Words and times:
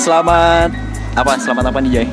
Selamat 0.00 0.72
apa? 1.12 1.36
Selamat 1.36 1.68
apa 1.68 1.78
nih 1.84 1.90
Jay? 1.92 2.06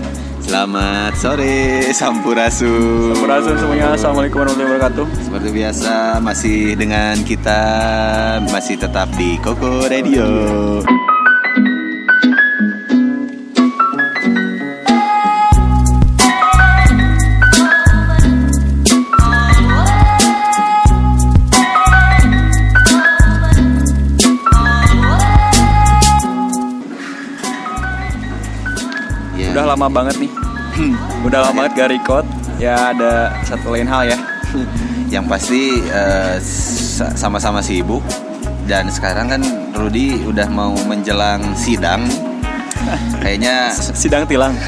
Selamat 0.43 1.15
sore 1.15 1.87
Sampurasun 1.95 3.15
Sampurasun 3.15 3.55
semuanya. 3.55 3.95
Assalamualaikum 3.95 4.43
warahmatullahi 4.43 4.75
wabarakatuh. 4.75 5.05
Seperti 5.23 5.49
biasa 5.55 5.93
masih 6.19 6.75
dengan 6.75 7.15
kita 7.23 7.61
Masih 8.51 8.75
tetap 8.75 9.07
di 9.15 9.39
Koko 9.39 9.87
Radio 9.87 10.27
lama 29.77 29.93
banget 29.93 30.17
nih. 30.17 30.31
Udah 31.21 31.45
lama 31.45 31.53
banget 31.61 31.71
gak 31.77 31.89
record. 31.93 32.25
Ya 32.57 32.89
ada 32.89 33.29
satu 33.45 33.77
lain 33.77 33.85
hal 33.85 34.09
ya. 34.09 34.17
Yang 35.13 35.25
pasti 35.29 35.61
sa- 36.43 37.13
sama-sama 37.15 37.61
sibuk 37.61 38.01
Dan 38.65 38.89
sekarang 38.89 39.29
kan 39.29 39.41
Rudi 39.71 40.19
udah 40.25 40.49
mau 40.51 40.75
menjelang 40.83 41.53
sidang 41.55 42.03
Kayaknya 43.21 43.69
Sidang 43.71 44.25
tilang. 44.25 44.57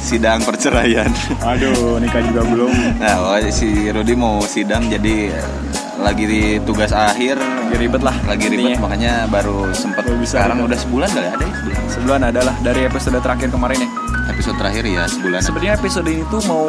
sidang 0.00 0.40
perceraian 0.40 1.10
Aduh, 1.44 2.00
nikah 2.00 2.24
juga 2.24 2.40
belum. 2.48 2.72
Nah, 2.96 3.18
oh, 3.28 3.38
si 3.52 3.92
Rudi 3.92 4.16
mau 4.16 4.40
sidang 4.40 4.88
jadi 4.88 5.28
eh, 5.28 5.52
lagi 6.00 6.24
di 6.24 6.42
tugas 6.64 6.94
akhir, 6.94 7.36
Lagi 7.68 7.76
ribet 7.78 8.00
lah. 8.00 8.16
lagi 8.24 8.46
ribet 8.46 8.58
intinya. 8.64 8.76
makanya 8.80 9.12
baru 9.28 9.58
sempat 9.72 10.02
Baru 10.02 10.16
bisa 10.18 10.34
sekarang 10.34 10.56
ribet. 10.56 10.68
udah 10.68 10.78
sebulan 10.80 11.08
kali 11.10 11.26
ada 11.26 11.36
ya 11.38 11.52
sebulan. 11.54 11.80
Sebulan 11.88 12.20
adalah 12.26 12.54
dari 12.58 12.80
episode 12.82 13.18
terakhir 13.18 13.48
kemarin 13.50 13.78
ya. 13.78 13.88
Episode 14.28 14.56
terakhir 14.56 14.84
ya 14.84 15.02
sebulan. 15.06 15.40
Sebenarnya 15.40 15.72
episode 15.74 16.06
ini 16.06 16.22
tuh 16.26 16.40
mau 16.44 16.64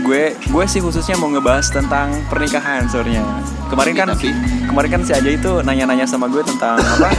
gue 0.00 0.22
gue 0.36 0.64
sih 0.68 0.78
khususnya 0.78 1.16
mau 1.16 1.26
ngebahas 1.26 1.66
tentang 1.66 2.12
pernikahan 2.28 2.84
sebenarnya. 2.86 3.24
Kemarin 3.66 3.92
kan 3.94 4.06
Tapi- 4.12 4.36
kemarin 4.64 4.90
kan 4.90 5.00
si 5.02 5.12
Aja 5.12 5.26
itu 5.28 5.52
nanya-nanya 5.60 6.04
sama 6.04 6.28
gue 6.28 6.42
tentang 6.42 6.78
apa? 6.94 7.10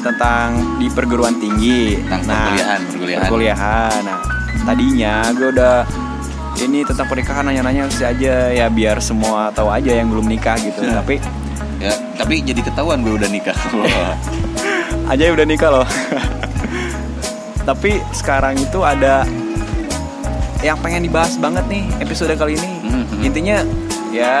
tentang 0.00 0.48
di 0.78 0.88
perguruan 0.88 1.36
tinggi. 1.36 1.96
Tentang 2.00 2.48
perkuliahan, 2.48 2.80
perkuliahan. 2.86 3.22
perkuliahan. 3.24 4.00
Nah, 4.04 4.18
tadinya 4.64 5.14
gue 5.30 5.48
udah 5.50 5.76
ini 6.56 6.80
tentang 6.82 7.06
pernikahan 7.06 7.44
nanya-nanya 7.44 7.88
si 7.88 8.00
Aja 8.00 8.48
ya 8.48 8.66
biar 8.68 9.00
semua 9.00 9.50
tahu 9.50 9.68
aja 9.68 9.90
yang 9.90 10.08
belum 10.08 10.24
nikah 10.24 10.54
gitu. 10.56 10.80
Ya. 10.82 11.00
Tapi 11.00 11.18
Ya, 11.84 11.92
tapi 12.16 12.40
jadi 12.40 12.60
ketahuan 12.60 13.04
gue 13.04 13.12
udah 13.14 13.28
nikah. 13.28 13.52
Aja 15.12 15.28
udah 15.28 15.44
nikah 15.44 15.68
loh. 15.70 15.88
Tapi 17.68 18.00
sekarang 18.10 18.56
itu 18.56 18.80
ada 18.80 19.24
yang 20.60 20.80
pengen 20.80 21.04
dibahas 21.04 21.36
banget 21.36 21.64
nih 21.64 21.84
episode 21.98 22.32
kali 22.34 22.56
ini. 22.56 22.70
Mhm. 22.82 23.20
Intinya 23.22 23.56
ya 24.08 24.36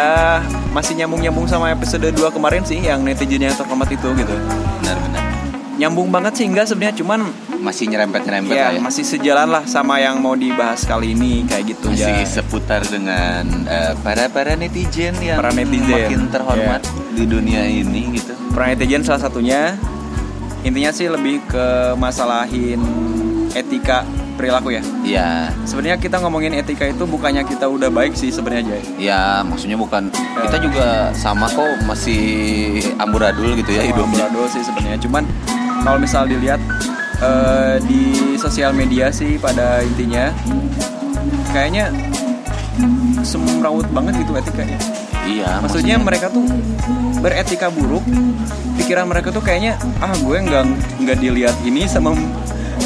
masih 0.70 0.96
nyambung-nyambung 0.96 1.44
sama 1.44 1.68
episode 1.68 2.04
2 2.06 2.16
kemarin 2.30 2.64
sih 2.64 2.80
yang 2.80 3.00
netizen 3.00 3.40
yang 3.42 3.52
terhormat 3.52 3.88
itu 3.88 4.08
gitu. 4.14 4.34
Benar-benar. 4.80 5.24
Nyambung 5.74 6.08
banget 6.08 6.32
sih 6.34 6.46
enggak 6.46 6.64
sebenarnya 6.64 6.96
cuman 6.96 7.20
Masih 7.58 7.88
nyerempet-nyerempet 7.88 8.52
ya, 8.52 8.68
lah 8.68 8.72
ya. 8.76 8.80
masih 8.84 9.00
sejalan 9.02 9.48
lah 9.48 9.64
sama 9.64 9.96
yang 9.96 10.20
mau 10.20 10.36
dibahas 10.36 10.84
kali 10.84 11.16
ini 11.16 11.48
kayak 11.48 11.72
gitu 11.72 11.88
Masih 11.88 12.20
ya. 12.20 12.28
seputar 12.28 12.84
dengan 12.84 13.40
eh, 13.64 13.96
para 14.04 14.28
para 14.28 14.52
netizen 14.52 15.16
yang 15.16 15.40
Para 15.40 15.48
netizen. 15.48 15.88
makin 15.88 16.20
terhormat 16.28 16.84
di 17.14 17.24
dunia 17.24 17.62
ini 17.62 18.14
gitu. 18.14 18.34
Peran 18.50 18.74
netizen 18.74 19.02
salah 19.02 19.22
satunya 19.22 19.78
intinya 20.60 20.90
sih 20.90 21.06
lebih 21.06 21.44
ke 21.46 21.66
masalahin 21.94 22.80
etika 23.52 24.02
perilaku 24.34 24.74
ya. 24.74 24.82
Ya, 25.06 25.28
Sebenarnya 25.62 25.94
kita 25.94 26.18
ngomongin 26.18 26.58
etika 26.58 26.84
itu 26.84 27.06
bukannya 27.06 27.46
kita 27.46 27.70
udah 27.70 27.86
baik 27.86 28.12
sih 28.12 28.28
sebenarnya 28.28 28.74
Jay. 28.74 28.82
ya 29.06 29.46
maksudnya 29.46 29.78
bukan 29.78 30.10
kita 30.42 30.58
juga 30.58 30.86
sama 31.14 31.46
kok 31.46 31.86
masih 31.86 32.82
amburadul 32.98 33.54
gitu 33.54 33.70
ya 33.70 33.86
Sama 33.86 33.90
hidupnya. 33.94 34.26
amburadul 34.26 34.46
sih 34.50 34.62
sebenarnya. 34.66 34.98
Cuman 34.98 35.22
kalau 35.86 35.98
misal 36.02 36.26
dilihat 36.26 36.58
eh, 37.20 37.76
di 37.86 38.02
sosial 38.34 38.74
media 38.74 39.14
sih 39.14 39.38
pada 39.38 39.86
intinya 39.86 40.34
kayaknya 41.54 41.94
semrawut 43.22 43.86
banget 43.94 44.18
gitu 44.18 44.34
etikanya. 44.34 44.78
Iya, 45.24 45.60
Maksudnya 45.60 45.96
mereka 45.96 46.28
tuh 46.28 46.44
beretika 47.18 47.68
buruk. 47.68 48.04
Pikiran 48.74 49.06
mereka 49.06 49.30
tuh 49.30 49.40
kayaknya 49.40 49.74
ah 49.98 50.12
gue 50.12 50.36
nggak 50.36 50.64
nggak 51.00 51.16
dilihat 51.18 51.56
ini 51.62 51.86
sama 51.86 52.12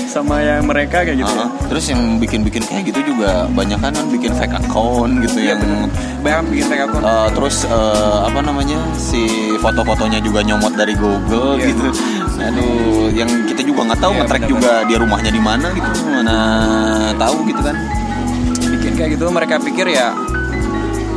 sama 0.06 0.41
yang 0.41 0.65
mereka 0.65 1.04
kayak 1.04 1.16
gitu. 1.16 1.28
ya. 1.28 1.37
Uh-huh. 1.37 1.50
Terus 1.69 1.84
yang 1.91 2.16
bikin-bikin 2.16 2.65
kayak 2.65 2.87
gitu 2.87 3.12
juga 3.12 3.44
banyak 3.48 3.77
kan 3.77 3.93
bikin 4.09 4.32
fake 4.32 4.56
account 4.56 5.21
gitu 5.21 5.38
Iya 5.38 5.56
yang. 5.56 5.91
Banyak 6.19 6.41
bikin 6.48 6.66
fake 6.66 6.82
account. 6.87 7.04
uh, 7.04 7.28
terus 7.31 7.66
uh, 7.66 8.25
apa 8.25 8.41
namanya 8.41 8.78
si 8.94 9.27
foto-fotonya 9.59 10.19
juga 10.21 10.41
nyomot 10.41 10.72
dari 10.72 10.94
Google 10.94 11.59
Iya. 11.59 11.66
gitu. 11.72 11.88
Aduh, 12.38 13.10
yang 13.10 13.28
kita 13.44 13.60
juga 13.60 13.81
nggak 13.84 14.00
tahu 14.00 14.12
Iya, 14.12 14.19
nge-track 14.22 14.44
juga 14.47 14.72
dia 14.87 14.98
rumahnya 14.98 15.31
di 15.31 15.43
mana 15.43 15.66
gitu. 15.72 15.88
Mana 16.06 16.37
tahu 17.16 17.37
gitu 17.44 17.60
kan. 17.60 17.77
bikin 18.69 18.93
kayak 18.94 19.10
gitu 19.16 19.25
mereka 19.28 19.59
pikir 19.59 19.87
ya 19.88 20.12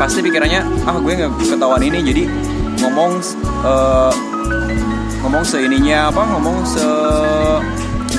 pasti 0.01 0.19
pikirannya 0.19 0.61
ah 0.81 0.97
gue 0.97 1.13
nggak 1.13 1.29
ketahuan 1.45 1.77
ini 1.79 2.01
jadi 2.01 2.23
ngomong 2.81 3.11
eh, 3.61 4.13
ngomong 5.21 5.43
seininya 5.45 6.09
apa 6.09 6.21
ngomong 6.25 6.65
se 6.65 6.85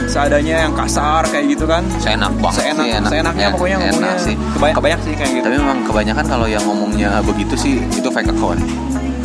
seadanya 0.06 0.69
yang 0.69 0.72
kasar 0.72 1.25
kayak 1.26 1.56
gitu 1.56 1.65
kan 1.65 1.82
Seenak 1.97 2.32
banget 2.37 2.69
seenak 2.69 2.84
sih, 2.84 2.93
enak. 2.94 3.10
seenaknya 3.10 3.43
Ya, 3.43 3.50
pokoknya 3.50 3.76
enak 3.76 3.88
ngomongnya 3.91 4.15
sih. 4.20 4.34
kebanyak 4.37 4.76
kebanyak 4.76 5.00
sih 5.00 5.12
kayak 5.16 5.31
gitu 5.32 5.44
Tapi 5.44 5.56
memang 5.56 5.78
kebanyakan 5.82 6.25
kalau 6.28 6.47
yang 6.47 6.65
ngomongnya 6.65 7.10
begitu 7.25 7.54
sih 7.56 7.75
itu 7.82 8.09
fake 8.09 8.28
account. 8.28 8.60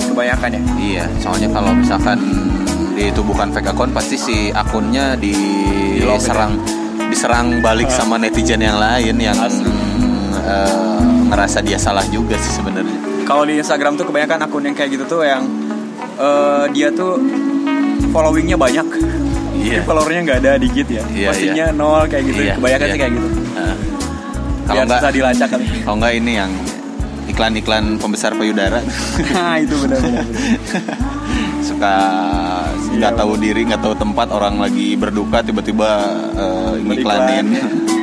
kebanyakan 0.08 0.50
ya 0.50 0.62
Iya, 0.80 1.06
soalnya 1.20 1.50
kalau 1.52 1.72
misalkan 1.76 2.18
itu 2.96 3.22
bukan 3.22 3.52
fake 3.52 3.70
account 3.70 3.92
pasti 3.94 4.16
si 4.18 4.38
akunnya 4.50 5.14
Di-lock 5.14 6.18
diserang 6.18 6.52
diserang 7.08 7.48
balik 7.60 7.88
sama 7.88 8.16
netizen 8.18 8.60
yang 8.60 8.80
lain 8.80 9.16
yang 9.16 9.38
Asli. 9.38 9.68
Ngerasa 11.28 11.60
dia 11.62 11.76
salah 11.78 12.04
juga 12.08 12.36
sih 12.40 12.56
sebenarnya. 12.56 12.98
kalau 13.28 13.44
di 13.44 13.60
Instagram 13.60 14.00
tuh 14.00 14.08
kebanyakan 14.08 14.40
akun 14.48 14.64
yang 14.64 14.76
kayak 14.76 14.96
gitu 14.96 15.04
tuh 15.04 15.22
yang 15.28 15.44
eh, 16.16 16.66
dia 16.72 16.88
tuh 16.90 17.20
followingnya 18.10 18.56
banyak. 18.56 18.88
Iya. 19.58 19.84
followernya 19.88 20.22
nggak 20.24 20.40
ada 20.48 20.52
dikit 20.56 20.88
ya. 20.88 21.04
Iya, 21.12 21.28
pastinya 21.34 21.66
nol 21.76 22.08
kayak 22.08 22.24
gitu 22.24 22.40
Iya, 22.40 22.54
kebanyakan 22.56 22.86
iya. 22.88 22.94
sih 22.94 23.00
kayak 23.00 23.14
gitu. 23.14 23.28
Nah, 23.28 23.76
kalau 24.68 24.84
susah 24.88 25.12
dilacak 25.12 25.48
kali. 25.52 25.66
kalau 25.84 25.96
enggak 26.00 26.14
ini 26.16 26.32
yang 26.36 26.52
iklan-iklan 27.28 27.86
pembesar 28.00 28.32
payudara. 28.34 28.80
Nah, 29.36 29.56
itu 29.64 29.76
benar-benar 29.76 30.26
suka 31.68 31.96
nggak 32.98 33.14
tahu 33.14 33.32
diri 33.38 33.62
nggak 33.68 33.84
tahu 33.84 33.94
tempat 33.94 34.32
orang 34.32 34.58
lagi 34.58 34.96
berduka 34.96 35.44
tiba-tiba 35.44 35.90
eh, 36.34 36.74
ngiklanin 36.82 37.46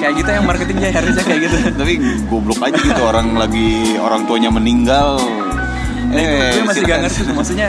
kayak 0.04 0.14
gitu 0.14 0.30
yang 0.30 0.44
marketingnya 0.44 0.88
harusnya 0.92 1.24
kayak 1.24 1.40
gitu. 1.42 1.56
Tapi 1.80 1.92
goblok 2.26 2.60
aja 2.60 2.76
gitu 2.76 3.02
orang 3.02 3.32
lagi 3.34 3.68
orang 3.96 4.22
tuanya 4.24 4.50
meninggal. 4.50 5.16
Eh, 6.12 6.54
gue 6.54 6.62
masih 6.62 6.84
gak 6.84 6.98
ngerti 7.02 7.20
maksudnya 7.32 7.68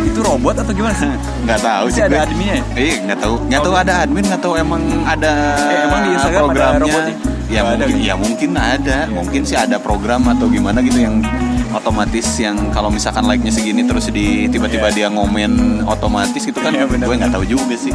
itu 0.00 0.20
robot 0.22 0.56
atau 0.56 0.72
gimana? 0.72 0.94
Sih 0.96 1.10
nggak 1.44 1.60
tahu 1.60 1.84
sih 1.90 2.00
ada 2.00 2.24
adminnya 2.24 2.56
ya? 2.56 2.64
iya 2.78 2.94
nggak 3.04 3.18
tahu. 3.20 3.34
Nggak 3.44 3.60
tahu 3.60 3.74
ada 3.76 3.94
admin 4.00 4.24
nggak 4.24 4.40
tahu 4.40 4.54
emang 4.56 4.82
ada 5.04 5.32
Eh, 5.60 5.78
emang 5.84 6.00
di 6.00 6.10
Instagram 6.14 6.40
ada 6.40 6.46
programnya. 6.46 6.80
robotnya? 6.80 7.14
ya 7.44 7.60
Nggak 7.60 7.66
ada 7.66 7.66
mungkin 7.76 7.90
gitu? 7.92 8.06
ya 8.06 8.14
mungkin 8.16 8.50
ada. 8.54 8.98
Mungkin 9.10 9.40
sih 9.42 9.58
ada 9.58 9.76
program 9.76 10.22
atau 10.24 10.46
gimana 10.46 10.78
gitu 10.80 10.98
yang 10.98 11.18
otomatis 11.70 12.26
yang 12.36 12.56
kalau 12.70 12.88
misalkan 12.88 13.22
like-nya 13.24 13.52
segini 13.52 13.84
terus 13.84 14.08
di 14.08 14.48
tiba-tiba 14.48 14.88
Iya. 14.88 14.96
dia 14.96 15.08
ngomen 15.08 15.52
otomatis 15.84 16.40
gitu 16.40 16.56
kan 16.56 16.72
Iya, 16.72 16.82
benar, 16.84 17.06
gue 17.06 17.16
nggak 17.20 17.30
tahu 17.30 17.44
juga 17.44 17.74
sih 17.76 17.94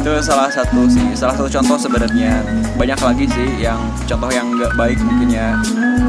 itu 0.00 0.12
salah 0.18 0.48
satu 0.48 0.88
sih 0.88 1.04
salah 1.12 1.36
satu 1.36 1.48
contoh 1.50 1.76
sebenarnya 1.78 2.40
banyak 2.74 2.96
lagi 2.98 3.24
sih 3.28 3.48
yang 3.60 3.76
contoh 4.04 4.28
yang 4.28 4.48
nggak 4.50 4.72
baik 4.74 4.96
mungkin 4.98 5.28
ya 5.30 5.52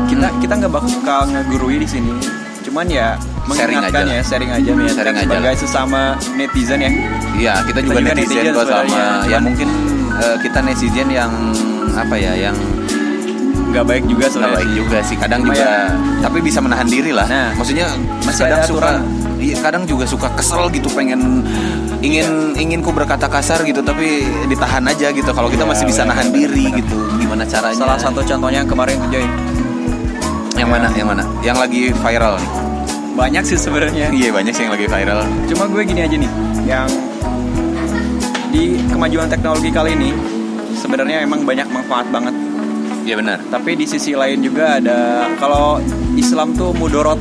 kita 0.07 0.31
kita 0.39 0.53
nggak 0.57 0.71
bakal 0.71 1.19
ngegurui 1.27 1.75
di 1.75 1.88
sini 1.88 2.15
cuman 2.61 2.88
ya 2.88 3.19
mengingatkan 3.43 4.07
aja 4.07 4.13
ya 4.13 4.23
sharing 4.23 4.47
aja 4.49 4.69
mengingatkan 4.71 4.95
Sharing 4.95 5.17
aja 5.17 5.25
sebagai 5.27 5.49
lah. 5.49 5.59
sesama 5.59 6.01
netizen 6.33 6.79
ya 6.79 6.91
Iya, 7.31 7.53
kita 7.65 7.79
juga 7.81 7.97
juga 7.97 8.11
netizen, 8.11 8.38
netizen 8.38 8.53
kok 8.53 8.67
sama. 8.69 9.01
Ya 9.25 9.38
mungkin 9.39 9.65
eh, 10.13 10.37
kita 10.39 10.59
netizen 10.61 11.07
yang 11.09 11.31
apa 11.91 12.13
ya, 12.13 12.37
yang 12.37 12.53
nggak 13.71 13.81
baik 13.81 14.03
juga 14.05 14.29
nggak 14.29 14.51
baik 14.51 14.67
sih. 14.67 14.75
juga 14.77 14.97
sih. 15.01 15.15
Kadang 15.17 15.41
Cuma 15.41 15.55
juga, 15.55 15.65
ya- 15.65 15.95
tapi 16.21 16.37
bisa 16.39 16.59
menahan 16.59 16.85
diri 16.85 17.09
lah. 17.09 17.25
Nah, 17.25 17.49
maksudnya 17.55 17.87
masih 18.21 18.45
kadang 18.45 18.61
ada 18.61 18.67
suka, 18.67 18.91
iya, 19.41 19.57
kadang 19.59 19.83
juga 19.83 20.05
suka 20.05 20.29
kesel 20.31 20.69
gitu, 20.69 20.88
pengen 20.93 21.41
ingin 21.99 22.53
ingin 22.55 22.79
ku 22.79 22.93
berkata 22.93 23.25
kasar 23.25 23.65
gitu, 23.65 23.81
tapi 23.81 24.21
ditahan 24.47 24.85
aja 24.85 25.09
gitu. 25.09 25.33
Kalau 25.33 25.49
kita 25.49 25.65
Iya, 25.65 25.71
masih 25.73 25.85
bisa 25.89 26.01
nahan 26.05 26.29
diri 26.29 26.69
benar. 26.69 26.79
gitu, 26.79 26.97
gimana 27.17 27.43
caranya? 27.43 27.75
salah 27.75 27.97
satu 27.97 28.21
contohnya 28.21 28.61
yang 28.61 28.69
kemarin 28.69 28.95
tuh 28.97 29.09
Joy 29.09 29.25
yang 30.55 30.69
mana, 30.69 30.88
yang 30.93 31.09
mana, 31.09 31.23
yang 31.41 31.57
lagi 31.57 31.89
viral 31.91 32.38
nih. 32.38 32.49
banyak 33.11 33.43
sih 33.43 33.59
sebenarnya 33.59 34.07
Iya 34.07 34.29
banyak 34.31 34.53
sih 34.53 34.63
yang 34.63 34.71
lagi 34.71 34.88
viral. 34.88 35.25
cuma 35.49 35.67
gue 35.67 35.81
gini 35.83 35.99
aja 35.99 36.15
nih 36.15 36.31
yang 36.63 36.87
di 38.51 38.77
kemajuan 38.87 39.27
teknologi 39.27 39.67
kali 39.67 39.95
ini 39.95 40.09
sebenarnya 40.75 41.23
emang 41.23 41.44
banyak 41.44 41.67
manfaat 41.67 42.07
banget. 42.07 42.35
Iya 43.01 43.17
benar. 43.17 43.41
Tapi 43.49 43.73
di 43.73 43.85
sisi 43.85 44.13
lain 44.13 44.45
juga 44.45 44.77
ada 44.77 45.25
kalau 45.39 45.81
Islam 46.13 46.53
tuh 46.53 46.69
mudorot 46.71 47.17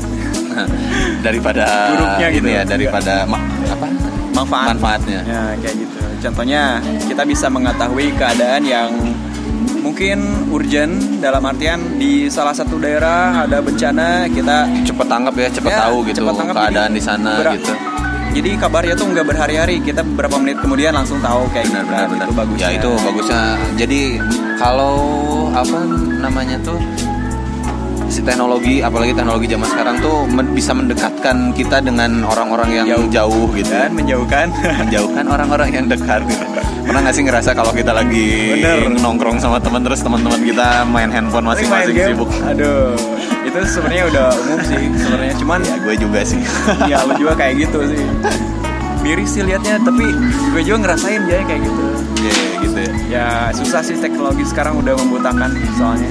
daripada 1.27 1.65
Buruknya 1.91 2.29
gitu. 2.31 2.41
ini 2.43 2.51
ya 2.53 2.63
daripada 2.65 3.15
ma- 3.25 3.41
apa 3.67 3.87
manfaat. 4.33 4.67
manfaatnya. 4.73 5.21
Ya 5.23 5.43
kayak 5.57 5.75
gitu. 5.79 5.99
Contohnya 6.21 6.63
kita 7.05 7.23
bisa 7.25 7.47
mengetahui 7.49 8.13
keadaan 8.15 8.63
yang 8.63 8.93
mungkin 9.81 10.21
urgent 10.49 10.93
dalam 11.19 11.41
artian 11.43 11.81
di 11.97 12.29
salah 12.29 12.53
satu 12.53 12.77
daerah 12.77 13.45
ada 13.45 13.59
bencana 13.59 14.29
kita 14.29 14.69
Cepet 14.83 15.07
tanggap 15.07 15.35
ya, 15.35 15.49
cepet 15.49 15.71
Ya, 15.71 15.79
tahu 15.83 15.97
gitu 16.05 16.21
cepet 16.21 16.35
keadaan 16.51 16.93
di 16.93 17.01
sana 17.01 17.33
gitu. 17.51 17.73
jadi 18.31 18.51
kabarnya 18.57 18.95
tuh 18.95 19.09
nggak 19.09 19.27
berhari-hari 19.27 19.81
kita 19.81 20.05
beberapa 20.05 20.37
menit 20.37 20.61
kemudian 20.61 20.93
langsung 20.93 21.17
tahu 21.19 21.49
kayak 21.51 21.67
Benar 21.67 21.81
gitu 21.81 21.89
benar 21.89 22.07
benar. 22.07 22.21
itu 22.23 22.35
bagusnya 22.37 22.61
Ya 22.63 22.71
itu 22.77 22.91
bagusnya. 22.95 23.43
Jadi 23.75 24.01
kalau 24.55 24.95
apa 25.51 25.79
namanya 26.21 26.57
tuh 26.61 26.77
si 28.11 28.21
teknologi 28.21 28.83
apalagi 28.83 29.15
teknologi 29.15 29.47
zaman 29.47 29.65
sekarang 29.65 29.97
tuh 29.99 30.27
men- 30.27 30.51
bisa 30.51 30.71
mendekatkan 30.71 31.55
kita 31.55 31.79
dengan 31.79 32.27
orang-orang 32.27 32.71
yang 32.75 32.87
Jauh. 32.89 33.07
jauh, 33.09 33.47
gitu 33.53 33.71
dan 33.71 33.95
menjauhkan 33.95 34.51
menjauhkan 34.83 35.25
orang-orang 35.25 35.71
yang 35.71 35.87
dekat 35.87 36.27
gitu. 36.27 36.43
Pernah 36.83 37.01
nggak 37.01 37.15
sih 37.15 37.23
ngerasa 37.23 37.51
kalau 37.53 37.71
kita 37.71 37.91
lagi 37.91 38.59
Bener. 38.59 38.99
nongkrong 38.99 39.39
sama 39.39 39.57
teman 39.57 39.81
terus 39.81 40.03
teman-teman 40.03 40.43
kita 40.43 40.83
main 40.85 41.07
handphone 41.09 41.47
masing-masing 41.47 41.95
sibuk? 41.95 42.27
aduh 42.43 42.99
itu 43.41 43.57
sebenarnya 43.65 44.05
udah 44.07 44.27
umum 44.37 44.59
sih 44.61 44.83
sebenarnya 44.97 45.35
cuman 45.37 45.61
Ya 45.63 45.77
gue 45.79 45.95
juga 45.97 46.21
sih. 46.21 46.43
ya 46.91 46.99
lu 47.03 47.15
juga 47.17 47.35
kayak 47.37 47.63
gitu 47.63 47.79
sih 47.87 48.03
miris 49.01 49.31
sih 49.31 49.41
liatnya 49.41 49.81
tapi 49.81 50.05
gue 50.51 50.61
juga 50.61 50.79
ngerasain 50.85 51.23
ya 51.25 51.41
kayak 51.43 51.63
gitu 51.63 51.85
Iya 52.21 52.35
gitu 52.61 52.79
ya. 52.79 52.93
ya 53.09 53.27
susah 53.51 53.81
sih 53.81 53.97
teknologi 53.97 54.45
sekarang 54.45 54.77
udah 54.77 54.93
membutakan 54.93 55.55
soalnya 55.73 56.11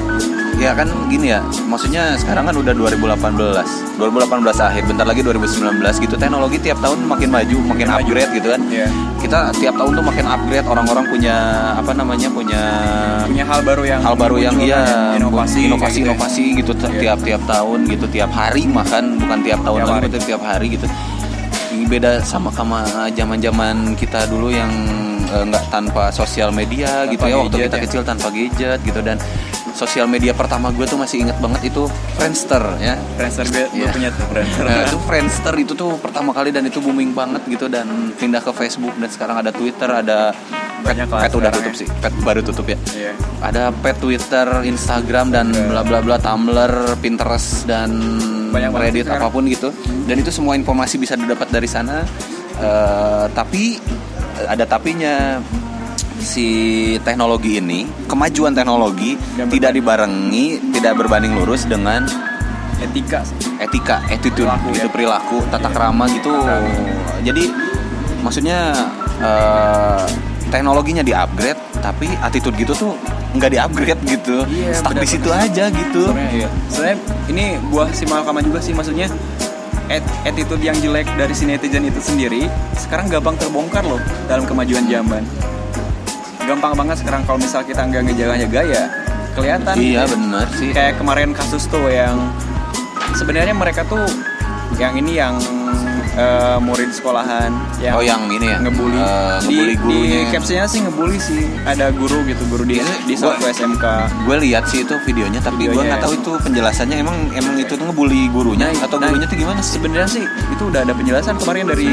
Ya 0.60 0.76
kan 0.76 0.92
gini 1.08 1.32
ya, 1.32 1.40
maksudnya 1.66 2.20
sekarang 2.20 2.44
kan 2.44 2.52
udah 2.54 2.76
2018 2.76 3.96
2018 3.96 4.44
akhir, 4.60 4.84
bentar 4.86 5.08
lagi 5.08 5.24
2019 5.24 5.56
gitu 5.98 6.14
Teknologi 6.14 6.60
tiap 6.60 6.84
tahun 6.84 7.00
makin 7.02 7.32
maju, 7.32 7.58
makin 7.66 7.88
upgrade 7.90 8.32
gitu 8.36 8.48
kan 8.50 8.62
Iya. 8.68 8.88
Kita 9.18 9.56
tiap 9.56 9.76
tahun 9.76 9.92
tuh 9.94 10.04
makin 10.04 10.26
upgrade, 10.26 10.68
orang-orang 10.68 11.08
punya 11.08 11.36
apa 11.74 11.92
namanya, 11.92 12.28
punya 12.28 12.62
punya 13.24 13.44
hal 13.46 13.62
baru 13.62 13.84
yang 13.86 14.00
hal 14.00 14.16
baru 14.16 14.36
yang 14.38 14.56
iya 14.60 14.84
kan, 14.84 15.16
inovasi 15.16 15.60
inovasi 15.64 15.80
kayak 15.80 15.96
gitu 15.96 16.00
ya. 16.00 16.06
inovasi 16.06 16.44
gitu 16.54 16.72
t- 16.74 16.84
Iya. 16.86 17.00
tiap-tiap 17.00 17.42
tahun 17.46 17.80
gitu 17.88 18.06
tiap 18.10 18.32
hari 18.34 18.64
makan 18.66 19.04
bukan 19.18 19.40
tiap 19.42 19.60
tahun 19.62 19.78
Tiap 19.78 19.88
lagi 19.88 19.96
hari. 19.98 20.08
tapi 20.12 20.24
tiap 20.26 20.44
hari 20.44 20.68
gitu 20.70 20.88
Ini 21.70 21.86
beda 21.88 22.12
sama 22.22 22.50
sama 22.50 22.84
zaman-zaman 23.10 23.96
kita 23.96 24.28
dulu 24.28 24.52
yang 24.52 24.68
eh, 25.26 25.44
nggak 25.46 25.70
tanpa 25.70 26.12
sosial 26.12 26.52
media 26.52 27.06
Tanpa 27.06 27.14
gitu 27.14 27.24
ya 27.26 27.36
waktu 27.38 27.56
kita 27.62 27.78
ya. 27.78 27.84
kecil 27.88 28.02
tanpa 28.04 28.28
gadget 28.30 28.80
gitu 28.82 29.00
dan 29.00 29.16
sosial 29.80 30.06
media 30.06 30.32
pertama 30.32 30.68
gue 30.70 30.84
tuh 30.84 30.96
masih 30.96 31.24
inget 31.24 31.40
banget 31.40 31.72
itu 31.72 31.88
Friendster 32.14 32.60
ya 32.78 33.00
Friendster 33.16 33.48
gue 33.48 33.64
gue 33.66 33.80
Iya. 33.80 33.90
punya 33.90 34.10
tuh 34.12 34.26
Friendster 34.32 34.64
Nah, 34.66 34.84
itu 34.84 34.98
Friendster 35.00 35.54
itu 35.56 35.74
tuh 35.74 35.96
pertama 35.98 36.30
kali 36.30 36.52
dan 36.52 36.64
itu 36.64 36.78
booming 36.78 37.12
banget 37.12 37.48
gitu 37.48 37.66
dan 37.66 37.88
pindah 38.14 38.40
ke 38.40 38.52
Facebook 38.52 38.92
dan 38.94 39.08
sekarang 39.08 39.40
ada 39.40 39.50
Twitter 39.50 39.88
ada 39.88 40.36
Banyak 40.80 41.08
lah 41.08 41.22
Pet 41.22 41.34
udah 41.34 41.50
tutup 41.50 41.72
ya. 41.72 41.80
sih 41.80 41.88
Pet 41.90 42.14
baru 42.20 42.42
tutup 42.42 42.66
ya 42.66 42.78
Iya. 42.92 43.12
ada 43.40 43.64
pet 43.72 43.96
Twitter, 43.98 44.44
Instagram 44.64 45.30
dan 45.30 45.48
bla 45.52 45.80
bla 45.80 46.00
bla 46.00 46.18
Tumblr, 46.18 47.00
Pinterest 47.00 47.64
dan 47.64 47.88
Banyak 48.50 48.72
Reddit 48.74 49.06
sekarang. 49.06 49.22
apa 49.22 49.30
pun 49.30 49.44
gitu. 49.46 49.70
Dan 50.04 50.18
itu 50.18 50.28
semua 50.30 50.54
informasi 50.54 50.98
bisa 50.98 51.14
didapat 51.14 51.48
dari 51.48 51.64
sana. 51.64 52.04
Eh, 52.58 53.26
tapi 53.30 53.78
ada 54.42 54.66
tapinya 54.66 55.40
si 56.20 56.48
teknologi 57.02 57.58
ini, 57.58 57.88
kemajuan 58.06 58.54
teknologi 58.54 59.16
Dan 59.36 59.48
tidak 59.48 59.72
dibarengi, 59.74 60.60
tidak 60.76 61.00
berbanding 61.00 61.36
lurus 61.36 61.66
dengan 61.66 62.06
etika 62.80 63.24
sih. 63.28 63.36
etika, 63.60 64.00
attitude, 64.08 64.48
Perilaku, 64.48 64.68
gitu 64.72 64.88
ya. 64.88 64.92
perilaku, 64.92 65.38
tata 65.52 65.68
krama 65.68 66.06
gitu. 66.12 66.32
Krama. 66.32 66.72
Jadi 67.24 67.44
maksudnya 68.24 68.72
eh, 69.20 70.04
teknologinya 70.48 71.04
di-upgrade, 71.04 71.60
tapi 71.84 72.08
attitude 72.24 72.56
gitu 72.56 72.72
tuh 72.72 72.92
nggak 73.36 73.52
di-upgrade 73.52 74.02
gitu. 74.08 74.48
Iya, 74.48 74.80
Stuck 74.80 74.96
di 74.96 75.08
situ 75.08 75.30
aja 75.30 75.68
gitu. 75.70 76.08
Sebenarnya 76.08 76.96
iya. 76.96 76.96
Ini 77.28 77.44
buah 77.68 77.92
si 77.92 78.08
Malkama 78.08 78.40
juga 78.40 78.64
sih 78.64 78.72
maksudnya 78.72 79.12
at- 79.92 80.14
attitude 80.24 80.64
yang 80.64 80.78
jelek 80.80 81.06
dari 81.14 81.34
si 81.36 81.46
netizen 81.46 81.84
itu 81.86 82.00
sendiri 82.02 82.48
sekarang 82.80 83.12
gampang 83.12 83.36
terbongkar 83.38 83.84
loh 83.84 84.00
dalam 84.26 84.48
kemajuan 84.48 84.88
zaman. 84.88 85.22
Gampang 86.50 86.74
banget 86.76 86.98
sekarang 86.98 87.22
kalau 87.24 87.38
misal 87.38 87.62
kita 87.62 87.82
nggak 87.84 88.02
ngejaga-jaga 88.04 88.62
ya 88.66 88.84
kelihatan. 89.32 89.74
Iya 89.76 90.04
benar 90.04 90.48
sih. 90.52 90.74
Kayak 90.74 90.98
kemarin 90.98 91.30
kasus 91.32 91.64
tuh 91.66 91.86
yang 91.88 92.18
sebenarnya 93.14 93.54
mereka 93.54 93.86
tuh 93.86 94.02
yang 94.76 94.94
ini 94.96 95.14
yang 95.16 95.38
eh, 96.12 96.58
murid 96.60 96.90
sekolahan 96.90 97.50
yang 97.80 97.94
Oh 97.96 98.02
yang 98.02 98.22
ini 98.28 98.48
ya 98.48 98.58
ngebully 98.60 98.98
di, 98.98 99.06
ngebully 99.46 99.74
gurunya. 99.76 100.20
di 100.20 100.30
captionnya 100.30 100.66
sih 100.66 100.80
ngebully 100.80 101.18
sih 101.18 101.42
ada 101.64 101.90
guru 101.92 102.22
gitu 102.24 102.44
guru 102.48 102.64
di 102.64 102.78
Ini 102.78 102.94
di 103.04 103.14
gua- 103.16 103.34
satu 103.34 103.46
SMK 103.46 103.86
Gue 104.24 104.36
lihat 104.40 104.66
sih 104.66 104.84
itu 104.84 104.94
videonya, 105.04 105.40
tapi 105.40 105.66
gue 105.66 105.74
nggak 105.76 106.02
tahu 106.02 106.14
ya. 106.14 106.20
itu 106.20 106.32
penjelasannya 106.40 106.98
emang 106.98 107.18
emang 107.32 107.56
itu 107.56 107.74
tuh 107.74 107.82
ngebully 107.84 108.30
gurunya 108.30 108.68
Nah, 108.68 108.86
atau 108.86 108.98
nah, 108.98 109.10
gurunya 109.10 109.26
tuh 109.26 109.38
gimana 109.38 109.60
sih? 109.60 109.78
sebenarnya 109.78 110.10
sih 110.10 110.24
itu 110.26 110.64
udah 110.64 110.82
ada 110.82 110.94
penjelasan 110.94 111.36
kemarin 111.36 111.66
dari 111.68 111.90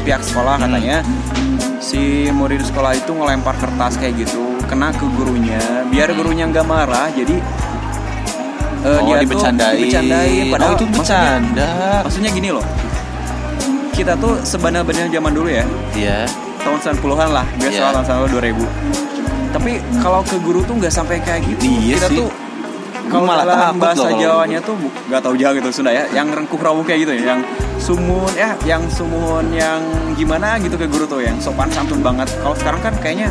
pihak 0.00 0.22
sekolah 0.22 0.58
Hmm. 0.58 1.51
Si 1.82 2.30
murid 2.30 2.62
sekolah 2.62 2.94
itu 2.94 3.10
ngelempar 3.10 3.58
kertas 3.58 3.98
kayak 3.98 4.22
gitu 4.22 4.38
kena 4.64 4.94
ke 4.94 5.02
gurunya 5.12 5.58
biar 5.90 6.14
gurunya 6.14 6.46
nggak 6.46 6.62
marah 6.62 7.10
jadi 7.10 7.36
eh, 8.82 8.98
Oh, 8.98 9.02
dia 9.04 9.18
tuh 9.18 9.22
dibecandain. 9.26 9.76
dibecandain 9.76 10.44
padahal 10.48 10.70
Oh, 10.70 10.76
itu 10.76 10.86
maksudnya- 10.88 11.42
bercanda. 11.42 11.70
maksudnya 12.02 12.30
gini 12.30 12.48
loh 12.50 12.66
kita 13.92 14.14
tuh 14.16 14.38
sebenarnya 14.40 14.86
zaman 15.10 15.32
dulu 15.32 15.48
ya 15.50 15.64
Iya. 15.92 16.18
tahun 16.58 16.78
90-an 16.80 17.30
lah 17.30 17.46
biasa 17.58 17.74
Iya. 17.76 17.90
tahun 17.92 18.04
90 18.06 18.30
2000 18.30 18.64
tapi 19.52 19.72
kalau 20.00 20.24
ke 20.24 20.36
guru 20.38 20.64
tuh 20.64 20.74
nggak 20.80 20.88
sampai 20.90 21.18
kayak 21.20 21.44
gitu 21.44 21.60
Iya 21.60 21.98
kita 21.98 22.08
sih. 22.08 22.16
tuh 22.16 22.28
kalau 23.12 23.24
malah 23.28 23.44
loh 23.44 23.56
bahasa 23.76 24.08
kalau 24.08 24.16
Jawanya 24.16 24.58
tuh 24.64 24.74
nggak 24.80 25.20
tahu 25.20 25.34
Jawa 25.36 25.52
gitu 25.60 25.68
Sunda 25.68 25.92
ya 25.92 26.04
yang 26.16 26.32
rengkuh 26.32 26.56
rawuh 26.56 26.80
kayak 26.80 27.04
gitu 27.04 27.12
ya 27.20 27.36
yang 27.36 27.40
sumun 27.76 28.32
ya 28.32 28.50
yang 28.64 28.82
sumun 28.88 29.44
yang 29.52 29.80
gimana 30.16 30.56
gitu 30.58 30.80
ke 30.80 30.88
guru 30.88 31.04
tuh 31.04 31.20
yang 31.20 31.36
sopan 31.36 31.68
santun 31.68 32.00
banget 32.00 32.32
kalau 32.40 32.56
sekarang 32.56 32.80
kan 32.80 32.94
kayaknya 33.04 33.28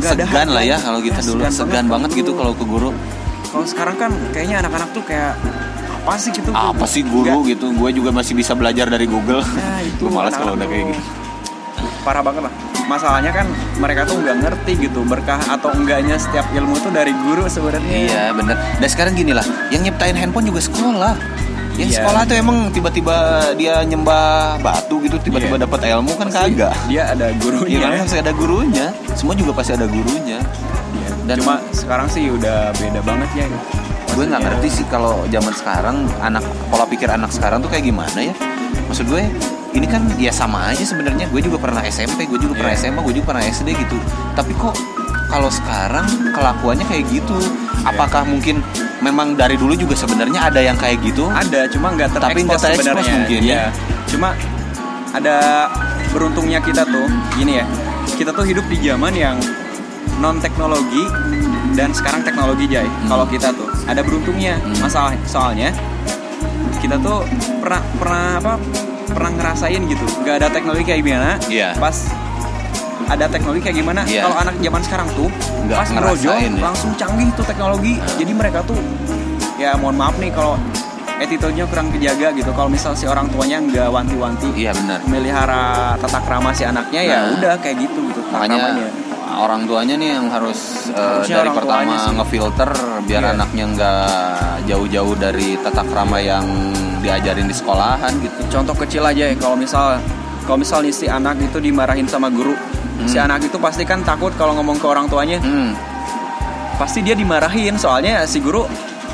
nggak 0.00 0.12
ada 0.16 0.24
Segan 0.24 0.48
lah 0.52 0.64
ya 0.64 0.76
kalau 0.80 1.00
kita 1.04 1.20
dulu 1.20 1.40
segan, 1.52 1.84
banget 1.88 2.10
gitu 2.16 2.32
kalau 2.36 2.52
ke 2.56 2.64
guru. 2.64 2.90
kalau 3.52 3.64
sekarang 3.68 3.96
kan 3.96 4.10
kayaknya 4.32 4.64
anak-anak 4.64 4.88
tuh 4.92 5.04
kayak 5.04 5.36
apa 6.06 6.22
sih 6.22 6.30
gitu 6.30 6.50
Apa 6.54 6.86
sih 6.86 7.02
guru 7.02 7.42
gitu? 7.50 7.74
Gue 7.74 7.90
juga 7.90 8.14
masih 8.14 8.38
bisa 8.38 8.54
belajar 8.54 8.86
dari 8.86 9.10
Google. 9.10 9.42
Nah 9.42 9.82
itu 9.82 10.06
Gue 10.06 10.14
malas 10.14 10.38
kalau 10.38 10.54
udah 10.54 10.62
kayak 10.70 10.94
gitu. 10.94 11.25
Parah 12.06 12.22
banget 12.22 12.46
lah. 12.46 12.52
Masalahnya 12.86 13.34
kan 13.34 13.50
mereka 13.76 14.06
tuh 14.06 14.14
nggak 14.16 14.36
ngerti 14.38 14.78
gitu 14.80 15.02
Berkah 15.02 15.42
atau 15.42 15.74
enggaknya 15.74 16.14
setiap 16.14 16.46
ilmu 16.54 16.78
tuh 16.78 16.94
dari 16.94 17.10
guru 17.10 17.50
sebenarnya. 17.50 17.82
Iya 18.06 18.22
bener. 18.30 18.54
Dan 18.78 18.86
sekarang 18.86 19.12
gini 19.12 19.34
lah 19.34 19.42
Yang 19.68 19.90
nyiptain 19.90 20.14
handphone 20.14 20.46
juga 20.46 20.62
sekolah. 20.62 21.18
Yang 21.74 21.90
Iya. 21.90 21.98
sekolah 21.98 22.20
tuh 22.24 22.36
emang 22.38 22.58
tiba-tiba 22.70 23.16
dia 23.52 23.82
nyembah 23.82 24.56
batu 24.56 25.02
gitu 25.02 25.18
Tiba-tiba 25.20 25.58
Iya. 25.58 25.64
dapat 25.66 25.80
ilmu 25.84 26.12
kan 26.14 26.26
Pasti 26.30 26.54
kagak. 26.54 26.72
Dia 26.86 27.02
ada 27.10 27.26
gurunya. 27.36 27.78
Kan? 27.82 28.00
Pasti 28.00 28.18
ada 28.18 28.32
gurunya. 28.32 28.86
Semua 29.12 29.34
juga 29.34 29.50
pasti 29.52 29.72
ada 29.74 29.84
gurunya. 29.84 30.38
Iya. 30.94 31.08
Dan- 31.26 31.42
Cuma 31.42 31.58
sekarang 31.74 32.06
sih 32.06 32.30
udah 32.30 32.70
beda 32.72 33.02
banget 33.02 33.28
ya. 33.34 33.46
Gue 34.14 34.24
nggak 34.24 34.40
ngerti 34.40 34.68
sih 34.72 34.84
kalau 34.86 35.26
zaman 35.28 35.52
sekarang 35.52 35.96
Anak 36.22 36.40
pola 36.70 36.86
pikir 36.86 37.10
anak 37.10 37.28
sekarang 37.28 37.60
tuh 37.60 37.68
kayak 37.68 37.84
gimana 37.84 38.16
ya. 38.22 38.32
Maksud 38.86 39.04
gue 39.04 39.26
ini 39.76 39.86
kan 39.86 40.02
ya 40.16 40.32
sama 40.32 40.72
aja 40.72 40.80
sebenarnya 40.82 41.28
gue 41.28 41.40
juga 41.44 41.60
pernah 41.60 41.84
SMP 41.84 42.24
gue 42.24 42.40
juga 42.40 42.56
pernah 42.56 42.72
Iya. 42.72 42.88
SMA 42.88 43.00
gue 43.04 43.14
juga 43.20 43.26
pernah 43.36 43.44
SD 43.44 43.68
gitu 43.76 43.96
tapi 44.32 44.52
kok 44.56 44.72
kalau 45.28 45.50
sekarang 45.52 46.06
kelakuannya 46.32 46.86
kayak 46.88 47.04
gitu 47.12 47.36
Iya. 47.36 47.92
apakah 47.92 48.24
mungkin 48.24 48.64
memang 49.04 49.36
dari 49.36 49.60
dulu 49.60 49.76
juga 49.76 49.92
sebenarnya 49.92 50.48
ada 50.48 50.58
yang 50.64 50.74
kayak 50.80 51.04
gitu 51.04 51.28
Ada 51.28 51.68
cuma 51.68 51.92
nggak 51.92 52.16
terekspos 52.16 52.32
Tapi 52.32 52.40
nggak 52.48 52.60
terekspos 52.64 53.06
mungkin, 53.12 53.40
ya. 53.44 53.52
Iya. 53.52 53.64
Cuma 54.08 54.28
ada 55.12 55.36
beruntungnya 56.10 56.58
kita 56.64 56.82
tuh 56.88 57.04
Gini 57.36 57.60
ya 57.60 57.66
Kita 58.16 58.32
tuh 58.32 58.48
hidup 58.48 58.64
di 58.72 58.80
zaman 58.80 59.12
yang 59.12 59.36
non 60.16 60.40
teknologi 60.40 61.04
dan 61.76 61.92
sekarang 61.92 62.24
teknologi 62.24 62.64
jay. 62.64 62.88
Hmm. 62.88 63.04
Kalau 63.12 63.26
kita 63.28 63.52
tuh 63.52 63.68
ada 63.84 64.00
beruntungnya. 64.00 64.56
Masalah 64.80 65.12
soalnya 65.28 65.68
kita 66.80 66.96
tuh 66.96 67.20
pernah 67.60 67.82
pernah 68.00 68.24
apa 68.40 68.54
pernah 69.08 69.30
ngerasain 69.32 69.82
gitu 69.82 70.06
nggak 70.20 70.34
ada 70.36 70.48
teknologi 70.48 70.84
kayak 70.84 71.00
gimana 71.00 71.30
Iya. 71.46 71.70
pas 71.76 71.96
ada 73.06 73.26
teknologi 73.26 73.60
kayak 73.62 73.76
gimana 73.76 74.02
Iya. 74.02 74.22
kalau 74.22 74.36
anak 74.38 74.54
zaman 74.58 74.82
sekarang 74.82 75.08
tuh 75.12 75.28
Nggak 75.62 75.76
pas 75.76 75.88
ngerojol 75.88 76.26
ngerasain 76.32 76.52
ya. 76.52 76.62
langsung 76.62 76.90
canggih 76.94 77.28
tuh 77.32 77.44
teknologi 77.44 77.92
jadi 78.16 78.32
mereka 78.32 78.60
tuh 78.62 78.78
ya 79.56 79.74
mohon 79.74 79.94
maaf 79.94 80.14
nih 80.16 80.30
kalau 80.30 80.58
attitude-nya 81.16 81.64
kurang 81.64 81.88
kejaga 81.88 82.28
gitu 82.30 82.50
kalau 82.52 82.68
misal 82.68 82.92
si 82.92 83.04
orang 83.04 83.24
tuanya 83.26 83.56
nggak 83.58 83.88
wanti-wanti 83.88 84.52
iya 84.52 84.70
benar 84.70 85.00
melihara 85.06 85.64
tata 85.96 86.20
krama 86.20 86.52
si 86.52 86.62
anaknya 86.62 87.00
ya 87.02 87.18
Nah. 87.18 87.34
udah 87.34 87.54
kayak 87.56 87.76
gitu 87.80 88.04
gitu 88.06 88.20
makanya 88.28 88.58
kramanya. 88.68 88.88
orang 89.38 89.62
tuanya 89.64 89.94
nih 89.96 90.08
yang 90.12 90.26
harus 90.28 90.58
Harusnya 90.86 91.36
dari 91.38 91.50
pertama 91.50 91.92
ngefilter 92.12 92.70
biar 93.02 93.22
Iya. 93.22 93.32
anaknya 93.32 93.64
nggak 93.66 94.08
jauh-jauh 94.66 95.14
dari 95.14 95.48
tata 95.56 95.82
krama 95.84 96.18
yang 96.18 96.44
diajarin 97.06 97.46
di 97.46 97.54
sekolahan 97.54 98.10
gitu 98.18 98.40
contoh 98.50 98.74
kecil 98.76 99.06
aja 99.06 99.30
ya 99.30 99.36
kalau 99.38 99.54
misal 99.54 100.02
kalau 100.42 100.58
misal 100.58 100.82
nih 100.82 100.90
si 100.90 101.06
anak 101.06 101.38
itu 101.38 101.58
dimarahin 101.58 102.04
sama 102.04 102.26
guru 102.28 102.58
si 103.04 103.14
Hmm. 103.14 103.28
anak 103.28 103.44
itu 103.44 103.56
pasti 103.56 103.84
kan 103.84 104.02
takut 104.02 104.32
kalau 104.34 104.56
ngomong 104.56 104.74
ke 104.74 104.86
orang 104.86 105.06
tuanya 105.06 105.38
hmm. 105.38 105.70
pasti 106.76 107.00
dia 107.00 107.12
dimarahin 107.12 107.76
soalnya 107.76 108.24
si 108.24 108.40
guru 108.40 108.66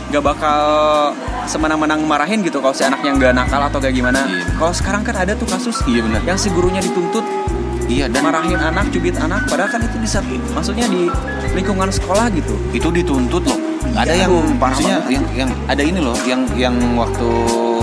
nggak 0.08 0.22
bakal 0.22 0.60
semena-mena 1.44 1.96
marahin 1.96 2.40
gitu 2.40 2.58
kalau 2.58 2.70
si 2.70 2.82
anaknya 2.82 3.10
nggak 3.12 3.32
nakal 3.34 3.58
atau 3.60 3.78
kayak 3.78 3.92
gimana 3.94 4.22
Iya. 4.22 4.44
kalau 4.54 4.72
sekarang 4.72 5.02
kan 5.02 5.16
ada 5.16 5.32
tuh 5.34 5.46
kasus 5.46 5.82
iya 5.84 6.00
benar 6.00 6.22
yang 6.22 6.36
si 6.36 6.46
gurunya 6.48 6.78
dituntut 6.78 7.24
iya 7.88 8.06
dan 8.06 8.22
marahin 8.22 8.54
anak 8.54 8.88
cubit 8.88 9.16
anak 9.16 9.42
padahal 9.46 9.66
kan 9.68 9.82
itu 9.82 9.96
bisa 9.98 10.22
maksudnya 10.52 10.86
di 10.86 11.10
lingkungan 11.52 11.90
sekolah 11.90 12.30
gitu 12.30 12.54
itu 12.70 12.88
dituntut 12.88 13.42
loh 13.42 13.58
ada 13.92 14.12
Iya, 14.12 14.24
yang 14.24 14.32
parah 14.56 14.76
maksudnya 14.76 14.98
yang 15.10 15.24
yang 15.34 15.50
ada 15.66 15.82
ini 15.82 15.98
loh 16.00 16.16
yang 16.24 16.42
yang 16.54 16.74
waktu 16.94 17.28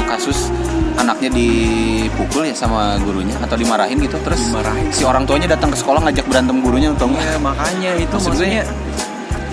kasus 0.08 0.50
anaknya 0.98 1.30
dipukul 1.32 2.44
ya 2.44 2.52
sama 2.52 2.98
gurunya 3.00 3.36
atau 3.40 3.56
dimarahin 3.56 4.00
gitu 4.00 4.20
terus 4.20 4.42
Dimarahin. 4.52 4.90
si 4.92 5.04
orang 5.06 5.24
tuanya 5.24 5.48
datang 5.56 5.72
ke 5.72 5.78
sekolah 5.80 6.04
ngajak 6.04 6.26
berantem 6.28 6.60
gurunya 6.60 6.90
atau 6.92 7.08
enggak? 7.08 7.24
ya 7.24 7.38
makanya 7.40 7.92
itu 7.96 8.16
Maksudnya, 8.20 8.64
maksudnya 8.64 8.64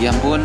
ya 0.02 0.10
ampun 0.10 0.40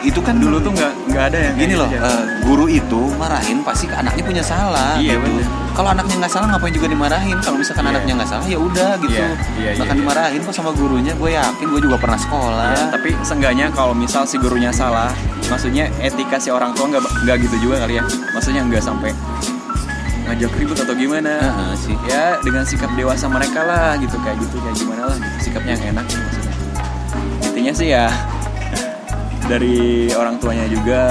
itu 0.00 0.20
kan 0.20 0.36
dulu 0.36 0.56
tuh 0.58 0.72
nggak 0.72 0.92
nggak 1.08 1.24
ada 1.28 1.38
yang 1.42 1.54
gini 1.56 1.74
loh 1.74 1.88
eh, 1.88 2.22
guru 2.40 2.66
itu 2.66 3.00
marahin 3.14 3.60
pasti 3.60 3.84
anaknya 3.86 4.22
punya 4.22 4.40
salah 4.40 4.96
Iya, 4.96 5.16
gitu. 5.16 5.44
kalau 5.72 5.92
anaknya 5.92 6.14
nggak 6.20 6.32
salah 6.32 6.46
ngapain 6.50 6.72
juga 6.72 6.88
dimarahin 6.88 7.36
kalau 7.38 7.56
misalkan 7.56 7.84
Iya. 7.84 7.92
anaknya 7.94 8.12
nggak 8.16 8.30
salah 8.30 8.44
ya 8.44 8.58
udah 8.58 8.90
gitu 8.98 9.12
Iya, 9.14 9.28
iya, 9.58 9.70
bahkan 9.76 9.94
iya. 9.94 10.00
dimarahin 10.00 10.40
kok 10.40 10.54
sama 10.54 10.70
gurunya 10.72 11.12
gue 11.12 11.30
yakin 11.30 11.66
gue 11.68 11.80
juga 11.80 11.96
pernah 11.96 12.18
sekolah 12.18 12.68
Ya, 12.70 12.84
tapi 12.88 13.10
seenggaknya 13.20 13.66
kalau 13.70 13.92
misal 13.92 14.24
si 14.24 14.36
gurunya 14.36 14.70
salah, 14.70 15.10
maksudnya 15.46 15.90
etika 15.98 16.36
si 16.36 16.48
orang 16.48 16.70
tua 16.72 16.86
nggak 16.88 17.02
nggak 17.24 17.36
gitu 17.42 17.56
juga 17.60 17.82
kali 17.82 17.98
ya. 17.98 18.04
Maksudnya 18.30 18.62
nggak 18.62 18.80
sampai 18.80 19.10
ngajak 20.22 20.52
ribut 20.54 20.78
atau 20.78 20.94
gimana. 20.94 21.34
Heeh, 21.36 21.72
sih 21.76 21.96
Ya 22.06 22.38
dengan 22.40 22.62
sikap 22.62 22.94
dewasa 22.94 23.26
mereka 23.26 23.60
lah 23.60 23.98
gitu 23.98 24.14
kayak 24.18 24.38
gitu 24.38 24.56
kayak 24.58 24.76
gimana 24.76 25.02
lah 25.04 25.16
gitu. 25.18 25.36
sikapnya 25.42 25.72
yang 25.74 25.84
enak 25.92 26.04
maksudnya. 26.06 26.54
Intinya 27.42 27.72
sih 27.72 27.88
ya 27.90 28.06
dari 29.50 30.06
orang 30.14 30.38
tuanya 30.38 30.70
juga, 30.70 31.02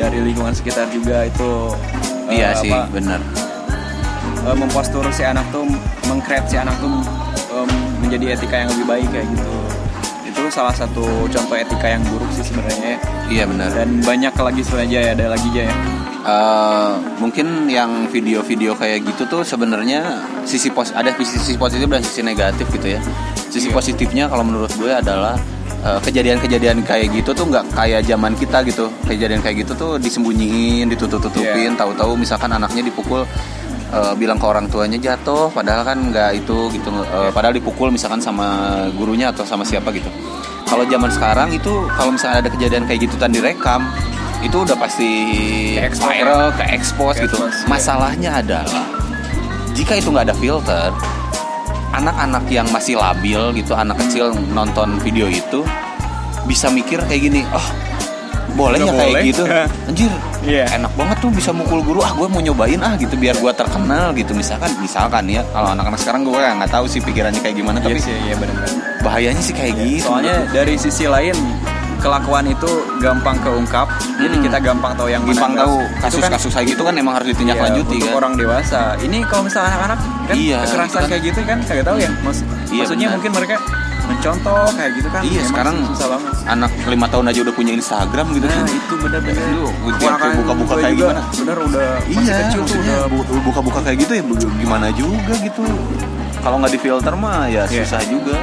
dari 0.00 0.24
lingkungan 0.24 0.56
sekitar 0.56 0.88
juga 0.88 1.28
itu 1.28 1.50
eh, 2.32 2.40
iya 2.40 2.56
sih 2.56 2.72
apa, 2.72 2.88
benar 2.88 3.20
eh, 4.48 4.56
mempostur 4.56 5.04
si 5.12 5.22
anak 5.22 5.44
tuh 5.52 5.68
mengcreate 6.08 6.48
si 6.48 6.56
anak 6.56 6.72
tuh 6.80 7.04
em, 7.52 7.68
menjadi 8.00 8.34
etika 8.40 8.64
yang 8.64 8.68
lebih 8.72 8.86
baik 8.88 9.08
kayak 9.12 9.28
gitu 9.28 9.54
itu 10.24 10.40
salah 10.50 10.72
satu 10.74 11.28
contoh 11.30 11.54
etika 11.54 11.86
yang 11.86 12.02
buruk 12.08 12.26
sih 12.32 12.42
sebenarnya 12.42 12.96
ya. 12.96 12.98
iya 13.30 13.44
benar 13.44 13.70
dan 13.76 14.02
banyak 14.02 14.34
lagi 14.34 14.60
sebenarnya 14.64 14.98
ya 14.98 15.10
ada 15.12 15.26
lagi 15.36 15.48
aja 15.52 15.62
ya 15.68 15.76
Eh, 16.24 16.92
mungkin 17.20 17.68
yang 17.68 18.08
video-video 18.08 18.72
kayak 18.80 19.04
gitu 19.04 19.28
tuh 19.28 19.44
sebenarnya 19.44 20.24
sisi 20.48 20.72
pos 20.72 20.88
ada 20.96 21.12
sisi 21.20 21.60
positif 21.60 21.84
dan 21.84 22.00
sisi 22.00 22.24
negatif 22.24 22.64
gitu 22.72 22.96
ya. 22.96 23.00
Sisi 23.52 23.68
Iya. 23.68 23.76
positifnya 23.76 24.24
kalau 24.32 24.40
menurut 24.40 24.72
gue 24.72 24.88
adalah 24.88 25.36
kejadian-kejadian 25.84 26.80
kayak 26.80 27.12
gitu 27.12 27.36
tuh 27.36 27.44
nggak 27.44 27.64
kayak 27.76 28.00
zaman 28.08 28.32
kita 28.32 28.64
gitu. 28.64 28.88
Kejadian 29.04 29.44
kayak 29.44 29.68
gitu 29.68 29.72
tuh 29.76 29.92
disembunyiin, 30.00 30.88
ditutup-tutupin. 30.88 31.76
Iya. 31.76 31.80
Tahu-tahu 31.80 32.16
misalkan 32.16 32.48
anaknya 32.56 32.88
dipukul 32.88 33.28
eh, 33.92 34.14
bilang 34.16 34.40
ke 34.40 34.46
orang 34.48 34.66
tuanya 34.72 34.96
jatuh, 34.96 35.52
padahal 35.52 35.84
kan 35.84 35.98
nggak 36.08 36.40
itu 36.40 36.72
gitu. 36.72 36.88
Eh, 36.88 37.30
padahal 37.36 37.52
dipukul 37.52 37.92
misalkan 37.92 38.24
sama 38.24 38.80
gurunya 38.96 39.28
atau 39.28 39.44
sama 39.44 39.62
siapa 39.62 39.92
gitu. 39.92 40.08
Kalau 40.64 40.88
zaman 40.88 41.12
sekarang 41.12 41.52
itu 41.52 41.72
kalau 41.92 42.16
misalnya 42.16 42.48
ada 42.48 42.50
kejadian 42.50 42.88
kayak 42.88 43.04
gitu 43.04 43.20
dan 43.20 43.30
direkam 43.30 43.84
itu 44.40 44.56
udah 44.60 44.76
pasti 44.76 45.08
Ke-expose 45.76 46.08
viral, 46.08 46.48
ke 46.56 46.64
expose 46.72 47.16
gitu. 47.20 47.36
Iya. 47.36 47.68
Masalahnya 47.68 48.30
adalah 48.40 48.84
jika 49.76 50.00
itu 50.00 50.08
nggak 50.08 50.32
ada 50.32 50.36
filter, 50.36 50.88
anak-anak 51.94 52.44
yang 52.50 52.66
masih 52.70 52.98
labil 52.98 53.40
gitu, 53.54 53.72
anak 53.74 53.98
kecil 54.06 54.34
nonton 54.50 54.98
video 55.00 55.26
itu 55.26 55.62
bisa 56.44 56.68
mikir 56.68 57.00
kayak 57.06 57.22
gini, 57.22 57.40
oh 57.54 57.68
boleh 58.54 58.78
Nggak 58.78 58.86
ya 58.86 58.94
kayak 58.94 59.10
boleh." 59.14 59.22
gitu, 59.30 59.42
anjir, 59.88 60.12
Iya. 60.44 60.64
enak 60.76 60.92
banget 60.94 61.16
tuh 61.24 61.30
bisa 61.32 61.50
mukul 61.50 61.80
guru, 61.80 62.04
ah 62.04 62.12
gue 62.12 62.28
mau 62.28 62.38
nyobain 62.38 62.78
ah 62.82 62.94
gitu 62.94 63.16
biar 63.16 63.34
gue 63.38 63.52
terkenal 63.54 64.12
gitu, 64.12 64.36
misalkan, 64.36 64.70
misalkan 64.78 65.24
ya, 65.26 65.42
kalau 65.50 65.72
anak-anak 65.72 65.98
sekarang 65.98 66.22
gue 66.22 66.34
nggak 66.36 66.70
tahu 66.70 66.84
sih 66.86 67.00
pikirannya 67.00 67.40
kayak 67.40 67.56
gimana, 67.56 67.78
tapi 67.80 67.98
Iya 67.98 68.04
sih 68.04 68.14
iya 68.28 68.36
benar 68.36 68.56
bahayanya 69.04 69.42
sih 69.44 69.52
kayak 69.52 69.74
gitu. 69.76 70.08
soalnya 70.08 70.48
dari 70.48 70.80
sisi 70.80 71.04
lain 71.04 71.36
kelakuan 72.04 72.44
itu 72.44 72.68
gampang 72.98 73.40
keungkap 73.40 73.88
jadi 74.14 74.28
Hmm. 74.30 74.44
kita 74.44 74.58
gampang 74.60 74.92
tahu 74.92 75.08
yang 75.08 75.22
mana 75.22 75.32
gampang 75.32 75.52
tahu 75.56 75.74
kan- 75.80 76.02
kasus-kasus 76.04 76.52
kayak 76.52 76.68
gitu 76.70 76.82
kan 76.82 76.94
emang 76.94 77.14
harus 77.14 77.28
ditindaklanjuti 77.30 77.80
Iya, 77.90 77.96
untuk 77.96 78.10
kan. 78.10 78.18
orang 78.20 78.32
dewasa 78.36 78.80
ini 79.00 79.18
kalau 79.24 79.42
misalnya 79.42 79.68
anak-anak 79.72 79.98
kan 80.22 80.34
Iya, 80.34 80.58
kekerasan 80.62 80.84
itu 80.84 80.94
kan. 80.94 81.04
kayak 81.08 81.22
gitu 81.24 81.40
kan 81.42 81.58
kagak 81.62 81.84
tahu 81.84 81.96
ya 81.96 82.10
Maksud- 82.20 82.46
Iya, 82.66 82.78
maksudnya 82.78 83.06
benar. 83.06 83.16
mungkin 83.16 83.32
mereka 83.34 83.56
mencontoh 84.04 84.68
kayak 84.70 84.92
gitu 84.94 85.08
kan 85.08 85.22
Iya 85.24 85.42
sekarang 85.42 85.74
susah 85.86 86.08
banget 86.10 86.32
anak 86.46 86.70
lima 86.84 87.06
tahun 87.08 87.24
aja 87.26 87.38
udah 87.40 87.54
punya 87.54 87.72
Instagram 87.72 88.26
gitu 88.30 88.44
Nah 88.44 88.52
kan. 88.54 88.66
itu 88.68 88.94
bener-bener 88.94 89.44
Lu 89.48 89.64
udah 89.64 89.98
Ponakan 89.98 90.30
buka-buka 90.36 90.68
gue 90.68 90.76
kayak 90.78 90.92
juga 90.94 91.06
gimana? 91.08 91.22
Bener 91.34 91.56
udah 91.58 91.88
masih 92.04 92.20
Iya, 92.20 92.34
kecil 92.38 92.60
tuh 92.60 92.60
maksudnya 92.60 92.94
udah 92.94 93.08
bu- 93.08 93.42
buka-buka 93.42 93.78
kayak 93.80 93.98
gitu 93.98 94.12
ya 94.12 94.22
gimana 94.54 94.86
juga 94.92 95.34
gitu. 95.38 95.62
Kalau 96.36 96.56
nggak 96.60 96.72
difilter 96.72 97.14
mah 97.14 97.48
ya 97.48 97.64
Iya. 97.64 97.80
susah 97.80 98.00
juga. 98.04 98.36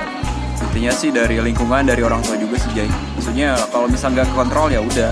Intinya 0.63 0.91
sih 0.91 1.09
dari 1.09 1.37
lingkungan 1.37 1.83
dari 1.83 2.01
orang 2.01 2.21
tua 2.21 2.35
juga 2.35 2.55
sih 2.55 2.71
Jay 2.71 2.87
Maksudnya 3.13 3.55
kalau 3.67 3.85
misal 3.85 4.11
nggak 4.11 4.29
kontrol 4.31 4.67
ya 4.67 4.79
udah 4.79 5.11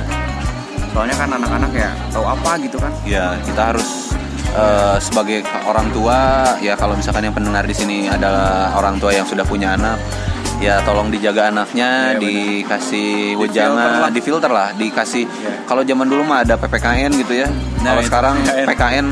Soalnya 0.89 1.15
kan 1.15 1.29
anak-anak 1.32 1.72
ya 1.72 1.89
tahu 2.10 2.25
apa 2.25 2.51
gitu 2.60 2.77
kan 2.77 2.91
Ya 3.03 3.38
kita 3.39 3.62
harus 3.68 4.13
eh, 4.50 4.98
sebagai 5.00 5.41
orang 5.63 5.89
tua 5.89 6.18
ya 6.58 6.74
kalau 6.74 6.94
misalkan 6.94 7.24
yang 7.24 7.34
pendengar 7.34 7.63
di 7.63 7.74
sini 7.74 7.98
adalah 8.08 8.74
orang 8.74 8.98
tua 8.98 9.12
yang 9.12 9.24
sudah 9.24 9.44
punya 9.44 9.74
anak 9.74 10.01
ya 10.60 10.84
tolong 10.84 11.08
dijaga 11.08 11.48
anaknya 11.48 12.13
benar. 12.13 12.20
dikasih 12.20 13.39
wejangan 13.39 14.03
lah. 14.03 14.12
difilter 14.12 14.51
lah 14.51 14.75
dikasih 14.75 15.24
Iya. 15.24 15.63
kalau 15.63 15.82
zaman 15.82 16.03
dulu 16.03 16.25
mah 16.25 16.44
ada 16.44 16.58
ppkn 16.58 17.15
gitu 17.15 17.32
ya 17.38 17.48
Nah, 17.79 17.96
kalau 17.96 18.03
sekarang 18.03 18.36
PKN. 18.44 18.65
PKN 18.68 19.06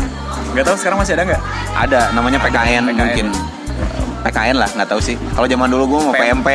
Gak 0.52 0.66
tahu 0.66 0.76
sekarang 0.76 0.98
masih 1.00 1.14
ada 1.16 1.24
nggak? 1.24 1.42
ada 1.78 2.00
namanya 2.12 2.40
PKN, 2.42 2.84
PKN. 2.84 2.98
mungkin 3.00 3.28
PKN 3.32 3.67
lah 4.32 4.70
nggak 4.70 4.90
tahu 4.90 5.02
sih. 5.02 5.16
Kalau 5.34 5.48
zaman 5.48 5.68
dulu 5.70 5.84
gue 5.88 6.00
mau 6.04 6.14
PM. 6.14 6.40
PMP 6.44 6.50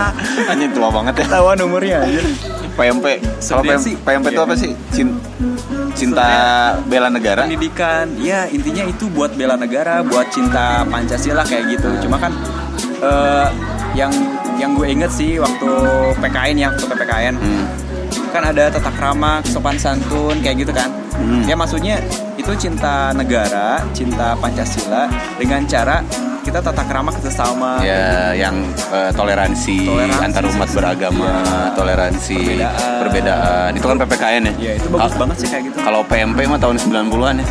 anjing 0.52 0.70
tua 0.72 0.88
banget 0.90 1.14
ya. 1.22 1.26
Tahuan 1.28 1.58
umurnya 1.60 1.96
aja 2.02 2.20
PMP 2.78 3.04
kalau 3.42 3.62
PM, 3.66 3.80
sih, 3.82 3.94
PMP 3.98 4.26
itu 4.30 4.38
iya. 4.38 4.46
apa 4.46 4.54
sih? 4.54 4.70
Cin- 4.94 5.18
cinta 5.92 6.28
bela 6.86 7.10
negara? 7.10 7.42
Pendidikan 7.42 8.06
ya 8.16 8.46
intinya 8.46 8.86
itu 8.86 9.10
buat 9.10 9.34
bela 9.34 9.58
negara 9.58 10.06
buat 10.06 10.30
cinta 10.30 10.86
pancasila 10.86 11.42
kayak 11.42 11.74
gitu. 11.74 11.90
Cuma 12.06 12.22
kan 12.22 12.30
eh, 13.02 13.46
yang 13.98 14.14
yang 14.58 14.74
gue 14.74 14.86
inget 14.86 15.10
sih 15.10 15.38
waktu 15.38 15.68
PKN 16.18 16.56
ya 16.56 16.66
waktu 16.70 16.86
ppkn 16.86 17.34
Hmm. 17.38 17.64
kan 18.30 18.42
ada 18.44 18.68
tata 18.68 18.90
krama 18.92 19.40
sopan 19.42 19.74
santun 19.74 20.38
kayak 20.38 20.62
gitu 20.62 20.70
kan. 20.70 20.90
Hmm. 21.18 21.42
ya 21.42 21.58
maksudnya 21.58 21.98
itu 22.38 22.54
cinta 22.54 23.10
negara 23.10 23.82
cinta 23.90 24.38
pancasila 24.38 25.10
dengan 25.34 25.66
cara 25.66 25.98
kita 26.48 26.64
tata 26.64 26.80
krama 26.80 27.12
ke 27.12 27.20
sesama 27.20 27.84
ya 27.84 28.32
yang 28.32 28.56
eh, 28.88 29.12
toleransi, 29.12 29.84
Toleransi 29.84 30.24
antar 30.24 30.42
umat 30.48 30.68
beragama 30.72 31.28
iya. 31.28 31.76
toleransi 31.76 32.38
Perbedaan. 32.40 32.96
perbedaan 33.04 33.70
itu 33.76 33.84
kan 33.84 33.96
PPKN 34.00 34.42
ya 34.48 34.52
ya 34.56 34.72
itu 34.80 34.88
bagus 34.88 35.14
banget 35.14 35.36
sih 35.38 35.48
kayak 35.52 35.62
gitu 35.68 35.76
kalau 35.84 36.00
PMP 36.08 36.38
mah 36.48 36.56
tahun 36.56 36.76
90-an 36.80 37.36
ya 37.44 37.46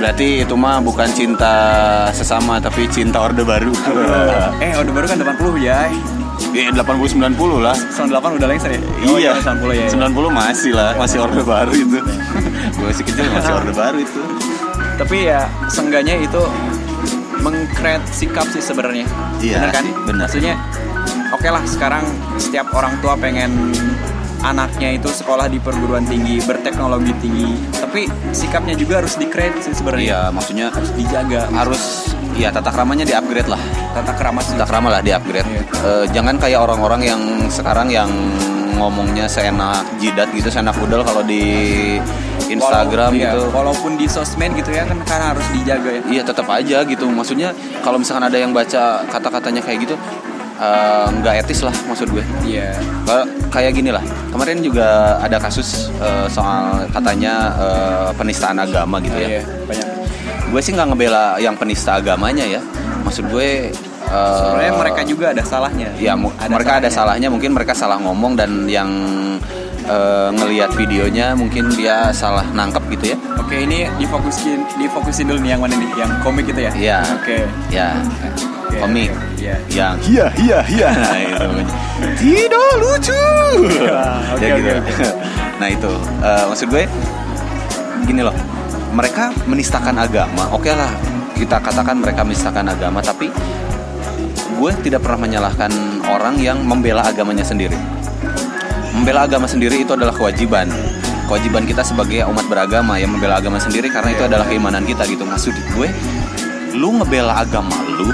berarti 0.00 0.28
itu 0.42 0.54
mah 0.56 0.80
bukan 0.80 1.08
cinta 1.12 1.54
sesama 2.10 2.58
tapi 2.58 2.90
cinta 2.90 3.20
orde 3.20 3.46
baru 3.46 3.70
eh 4.64 4.72
orde 4.74 4.90
baru 4.90 5.06
kan 5.06 5.18
80 5.22 5.62
ya 5.62 5.86
Ya 6.50 6.66
80 6.66 7.14
90 7.14 7.30
lah. 7.62 7.76
98 7.94 8.10
udah 8.42 8.48
lengser 8.48 8.74
ya 8.74 8.80
Oh, 9.06 9.22
iya, 9.22 9.38
90 9.38 9.70
ya, 9.70 9.86
ya. 9.86 10.10
90 10.10 10.34
masih 10.34 10.72
lah, 10.74 10.98
masih 10.98 11.22
orde 11.22 11.46
baru 11.46 11.70
itu. 11.70 12.00
Gue 12.74 12.84
masih 12.90 13.04
kecil 13.06 13.22
masih 13.30 13.52
orde 13.54 13.70
baru 13.70 13.98
itu. 14.02 14.20
tapi 14.98 15.30
ya 15.30 15.46
sengganya 15.64 16.12
itu 16.12 16.42
mengkreat 17.40 18.04
sikap 18.08 18.46
sih 18.52 18.62
sebenarnya. 18.62 19.08
Iya 19.40 19.64
bener 19.64 19.70
kan? 19.72 19.82
sih, 19.84 19.92
bener. 20.06 20.20
maksudnya 20.28 20.54
oke 21.32 21.48
lah 21.48 21.64
sekarang 21.64 22.04
setiap 22.36 22.68
orang 22.76 23.00
tua 23.00 23.16
pengen 23.16 23.72
anaknya 24.40 24.96
itu 24.96 25.08
sekolah 25.12 25.52
di 25.52 25.60
perguruan 25.60 26.04
tinggi 26.08 26.40
berteknologi 26.44 27.12
tinggi. 27.20 27.52
Tapi 27.76 28.08
sikapnya 28.32 28.76
juga 28.76 29.04
harus 29.04 29.16
dikreat 29.16 29.60
sih 29.60 29.76
sebenarnya. 29.76 30.04
Iya, 30.04 30.20
maksudnya 30.32 30.66
harus 30.72 30.90
dijaga. 30.96 31.48
harus 31.52 32.12
ya 32.32 32.48
tata 32.48 32.68
kramanya 32.68 33.02
di-upgrade 33.02 33.46
lah. 33.46 33.60
tata 33.90 34.12
kerama 34.12 34.38
sih 34.40 34.54
Tata 34.54 34.66
krama 34.66 34.88
lah 34.88 35.00
di-upgrade. 35.00 35.44
Iya. 35.44 35.62
Eh, 35.80 36.04
jangan 36.10 36.34
kayak 36.36 36.60
orang-orang 36.60 37.02
yang 37.04 37.20
sekarang 37.48 37.88
yang 37.88 38.10
ngomongnya 38.72 39.26
seenak 39.26 39.82
jidat 39.96 40.30
gitu, 40.30 40.48
seenak 40.48 40.72
udel 40.78 41.02
kalau 41.02 41.20
di 41.20 41.42
Instagram 42.48 43.12
Walau- 43.12 43.20
iya, 43.20 43.30
gitu 43.30 43.40
walaupun 43.52 43.92
di 43.94 44.06
sosmed 44.06 44.50
gitu 44.54 44.70
ya 44.70 44.82
kan 44.82 44.98
karena 45.00 45.26
harus 45.30 45.46
dijaga 45.52 45.90
ya 45.92 46.02
Iya 46.08 46.22
tetap 46.24 46.46
aja 46.48 46.78
gitu. 46.82 47.06
Maksudnya 47.06 47.52
kalau 47.78 47.96
misalkan 47.96 48.24
ada 48.24 48.34
yang 48.34 48.50
baca 48.50 49.04
kata-katanya 49.06 49.60
kayak 49.60 49.84
gitu 49.84 49.94
eh, 50.56 51.06
nggak 51.14 51.34
etis 51.40 51.60
lah 51.62 51.74
maksud 51.84 52.08
gue. 52.08 52.24
iya 52.42 52.74
Kayak- 53.04 53.28
Kayak 53.50 53.72
gini 53.74 53.90
lah. 53.90 54.02
Kemarin 54.30 54.58
juga 54.60 54.88
ada 55.18 55.36
kasus 55.36 55.90
eh, 55.96 56.26
soal 56.26 56.86
katanya 56.88 57.34
eh, 57.56 58.08
penistaan 58.14 58.56
agama 58.56 58.98
gitu 58.98 59.14
ya. 59.16 59.28
iya 59.28 59.42
banyak 59.62 59.86
Gue 60.50 60.60
sih 60.60 60.72
nggak 60.72 60.88
ngebela 60.88 61.38
yang 61.38 61.54
penista 61.54 61.94
agamanya 61.94 62.42
ya. 62.42 62.60
Maksud 63.00 63.30
gue 63.30 63.70
eh, 63.70 64.34
sebenarnya 64.36 64.74
mereka 64.74 65.00
juga 65.02 65.30
ada 65.30 65.42
salahnya. 65.42 65.88
Ya 65.96 66.12
mu- 66.14 66.34
mereka 66.34 66.78
ada 66.78 66.90
salahnya. 66.90 67.26
mungkin 67.26 67.54
mereka 67.54 67.72
salah 67.72 67.96
ngomong 67.96 68.34
dan 68.34 68.66
yang 68.66 68.90
eh, 69.84 70.28
ngelihat 70.32 70.74
videonya 70.74 71.32
mungkin 71.32 71.70
dia 71.70 72.10
salah 72.10 72.44
nangkep 72.46 72.82
gitu 72.90 73.14
ya. 73.14 73.18
oke 73.34 73.54
ini 73.56 73.86
difokusin 73.96 74.62
difokusin 74.76 75.26
dulu 75.26 75.38
nih 75.40 75.50
yang 75.54 75.60
mana 75.60 75.74
nih? 75.74 75.90
Yang 75.96 76.10
komik 76.20 76.44
gitu 76.46 76.60
ya? 76.60 76.72
Iya. 76.72 76.98
oke. 77.14 77.38
Ya. 77.70 77.88
Oke, 78.70 78.78
Komik. 78.78 79.10
oke. 79.10 79.42
iya. 79.42 79.54
Yang 79.66 79.94
iya 80.06 80.26
iya 80.38 80.58
iya. 80.68 80.88
Nah 81.02 81.18
itu 81.18 81.46
tidak 82.22 82.70
lucu. 82.78 83.22
Oke, 84.30 84.46
ya 84.46 84.54
gitu. 84.54 84.70
oke, 84.78 85.06
nah 85.60 85.68
itu. 85.68 85.92
Eh, 86.22 86.44
maksud 86.46 86.66
gue 86.68 86.84
gini 88.02 88.22
loh 88.22 88.34
mereka 88.90 89.30
menistakan 89.46 89.96
agama 89.98 90.50
oke 90.50 90.70
lah 90.70 90.90
kita 91.34 91.56
katakan 91.62 91.96
mereka 92.02 92.20
menistakan 92.20 92.68
agama 92.68 93.00
tapi 93.00 93.32
gue 94.60 94.70
tidak 94.84 95.00
pernah 95.00 95.24
menyalahkan 95.24 95.72
orang 96.12 96.36
yang 96.36 96.60
membela 96.60 97.00
agamanya 97.00 97.40
sendiri. 97.40 97.72
Membela 98.92 99.24
agama 99.24 99.48
sendiri 99.48 99.88
itu 99.88 99.96
adalah 99.96 100.12
kewajiban. 100.12 100.68
Kewajiban 101.24 101.64
kita 101.64 101.80
sebagai 101.80 102.28
umat 102.28 102.44
beragama 102.44 103.00
yang 103.00 103.08
membela 103.08 103.40
agama 103.40 103.56
sendiri 103.56 103.88
karena 103.88 104.12
itu 104.12 104.20
adalah 104.28 104.44
keimanan 104.44 104.84
kita 104.84 105.08
gitu. 105.08 105.24
Maksud 105.24 105.56
gue 105.56 105.88
lu 106.76 107.00
ngebela 107.00 107.40
agama 107.40 107.72
lu 107.88 108.12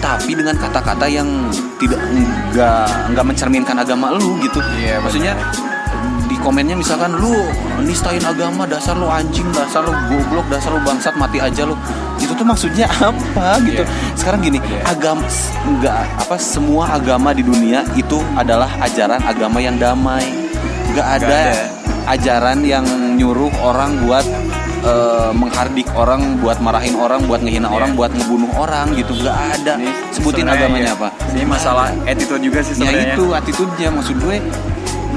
tapi 0.00 0.32
dengan 0.32 0.56
kata-kata 0.56 1.08
yang 1.08 1.28
tidak 1.76 2.00
nggak 2.52 2.88
nggak 3.12 3.24
mencerminkan 3.26 3.76
agama 3.76 4.16
lu 4.16 4.40
gitu. 4.40 4.64
Iya, 4.80 4.96
benar. 4.96 5.04
maksudnya 5.04 5.32
komennya 6.46 6.78
misalkan 6.78 7.10
lu 7.18 7.34
nistain 7.82 8.22
agama 8.22 8.70
dasar 8.70 8.94
lu 8.94 9.10
anjing 9.10 9.50
dasar 9.50 9.82
lu 9.82 9.90
goblok 10.06 10.46
dasar 10.46 10.70
lu 10.70 10.78
bangsat 10.86 11.18
mati 11.18 11.42
aja 11.42 11.66
lu. 11.66 11.74
Itu 12.22 12.38
tuh 12.38 12.46
maksudnya 12.46 12.86
apa 13.10 13.58
gitu? 13.66 13.82
Iya. 13.82 14.14
sekarang 14.14 14.46
gini 14.46 14.62
Iya. 14.62 14.94
agama 14.94 15.26
nggak 15.66 16.02
apa 16.22 16.36
semua 16.38 16.94
agama 16.94 17.34
di 17.34 17.42
dunia 17.42 17.82
itu 17.98 18.22
adalah 18.38 18.70
ajaran 18.78 19.18
agama 19.26 19.58
yang 19.58 19.74
damai. 19.74 20.30
Nggak 20.94 21.08
ada, 21.18 21.26
ada. 21.26 21.66
ajaran 22.14 22.62
yang 22.62 22.86
nyuruh 23.18 23.50
orang 23.60 23.98
buat 24.06 24.22
eh, 24.86 25.30
menghardik 25.34 25.90
orang 25.98 26.38
buat 26.38 26.62
marahin 26.62 26.94
orang 26.94 27.26
buat 27.26 27.42
ngehina 27.42 27.66
orang 27.66 27.98
buat 27.98 28.14
ngebunuh 28.14 28.54
orang 28.54 28.94
gitu. 28.94 29.12
Nggak 29.18 29.38
ada. 29.58 29.74
Ini 29.82 29.90
sebutin 30.14 30.46
agamanya 30.46 30.94
ya, 30.94 30.96
apa? 30.96 31.08
Ini 31.34 31.42
masalah 31.42 31.90
attitude 32.06 32.38
juga 32.40 32.62
sih 32.62 32.78
ya 32.78 32.86
sebenarnya. 32.86 33.14
itu 33.18 33.24
attitude-nya. 33.34 33.88
Maksud 33.90 34.16
gue 34.22 34.36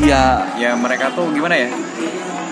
ya. 0.03 0.45
Ya 0.55 0.71
mereka 0.75 1.11
tuh 1.13 1.29
gimana 1.31 1.55
ya? 1.55 1.69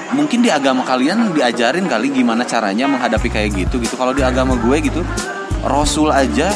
Mungkin 0.07 0.39
di 0.39 0.47
agama 0.47 0.87
kalian 0.87 1.35
diajarin 1.35 1.83
kali 1.85 2.07
gimana 2.11 2.47
caranya 2.47 2.87
menghadapi 2.87 3.27
kayak 3.27 3.51
gitu 3.55 3.83
gitu. 3.83 3.99
Kalau 3.99 4.15
di 4.15 4.23
agama 4.23 4.55
gue 4.55 4.77
gitu 4.79 5.03
Rasul 5.67 6.15
aja 6.15 6.53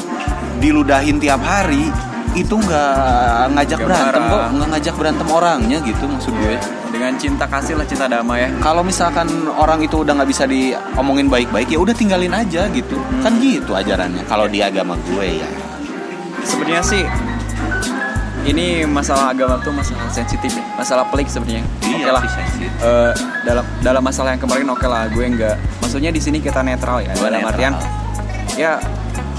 diludahin 0.63 1.19
tiap 1.19 1.43
hari 1.43 1.91
itu 2.31 2.55
nggak 2.55 3.51
ngajak 3.51 3.75
Nggak 3.75 3.91
berantem 3.91 4.23
marah. 4.23 4.31
kok 4.31 4.43
nggak 4.55 4.69
ngajak 4.71 4.95
berantem 4.95 5.27
orangnya 5.27 5.77
gitu 5.83 6.03
maksud 6.07 6.31
gue. 6.31 6.55
Dengan 6.91 7.11
cinta 7.19 7.43
kasih 7.47 7.75
lah 7.75 7.83
cinta 7.83 8.07
damai 8.07 8.47
ya. 8.47 8.49
Kalau 8.63 8.83
misalkan 8.87 9.27
orang 9.51 9.83
itu 9.83 9.99
udah 9.99 10.15
nggak 10.15 10.29
bisa 10.31 10.47
diomongin 10.47 11.27
baik-baik 11.27 11.67
ya 11.75 11.79
udah 11.83 11.91
tinggalin 11.91 12.31
aja 12.31 12.71
gitu. 12.71 12.95
Kan 13.19 13.35
gitu 13.43 13.75
ajarannya 13.75 14.23
kalau 14.31 14.47
di 14.47 14.63
agama 14.63 14.95
gue 15.11 15.43
ya. 15.43 15.49
Sebenarnya 16.47 16.83
sih 16.87 17.03
ini 18.43 18.83
masalah 18.83 19.29
agama 19.29 19.57
tuh 19.57 19.69
masalah 19.69 20.09
sensitif 20.09 20.49
ya 20.49 20.63
masalah 20.73 21.05
pelik 21.07 21.27
sebenarnya 21.27 21.61
Iya 21.81 21.95
oke 21.99 22.11
lah. 22.11 22.23
Eh, 22.81 23.11
dalam 23.43 23.65
dalam 23.79 24.01
masalah 24.01 24.33
yang 24.33 24.41
kemarin 24.41 24.65
oke 24.67 24.83
lah 24.83 25.05
gue 25.07 25.21
nggak 25.21 25.55
maksudnya 25.79 26.09
di 26.09 26.17
sini 26.17 26.37
kita 26.37 26.61
netral 26.61 26.99
ya 26.99 27.13
Gue 27.13 27.27
dalam 27.27 27.39
netral. 27.39 27.51
artian 27.51 27.73
ya 28.55 28.73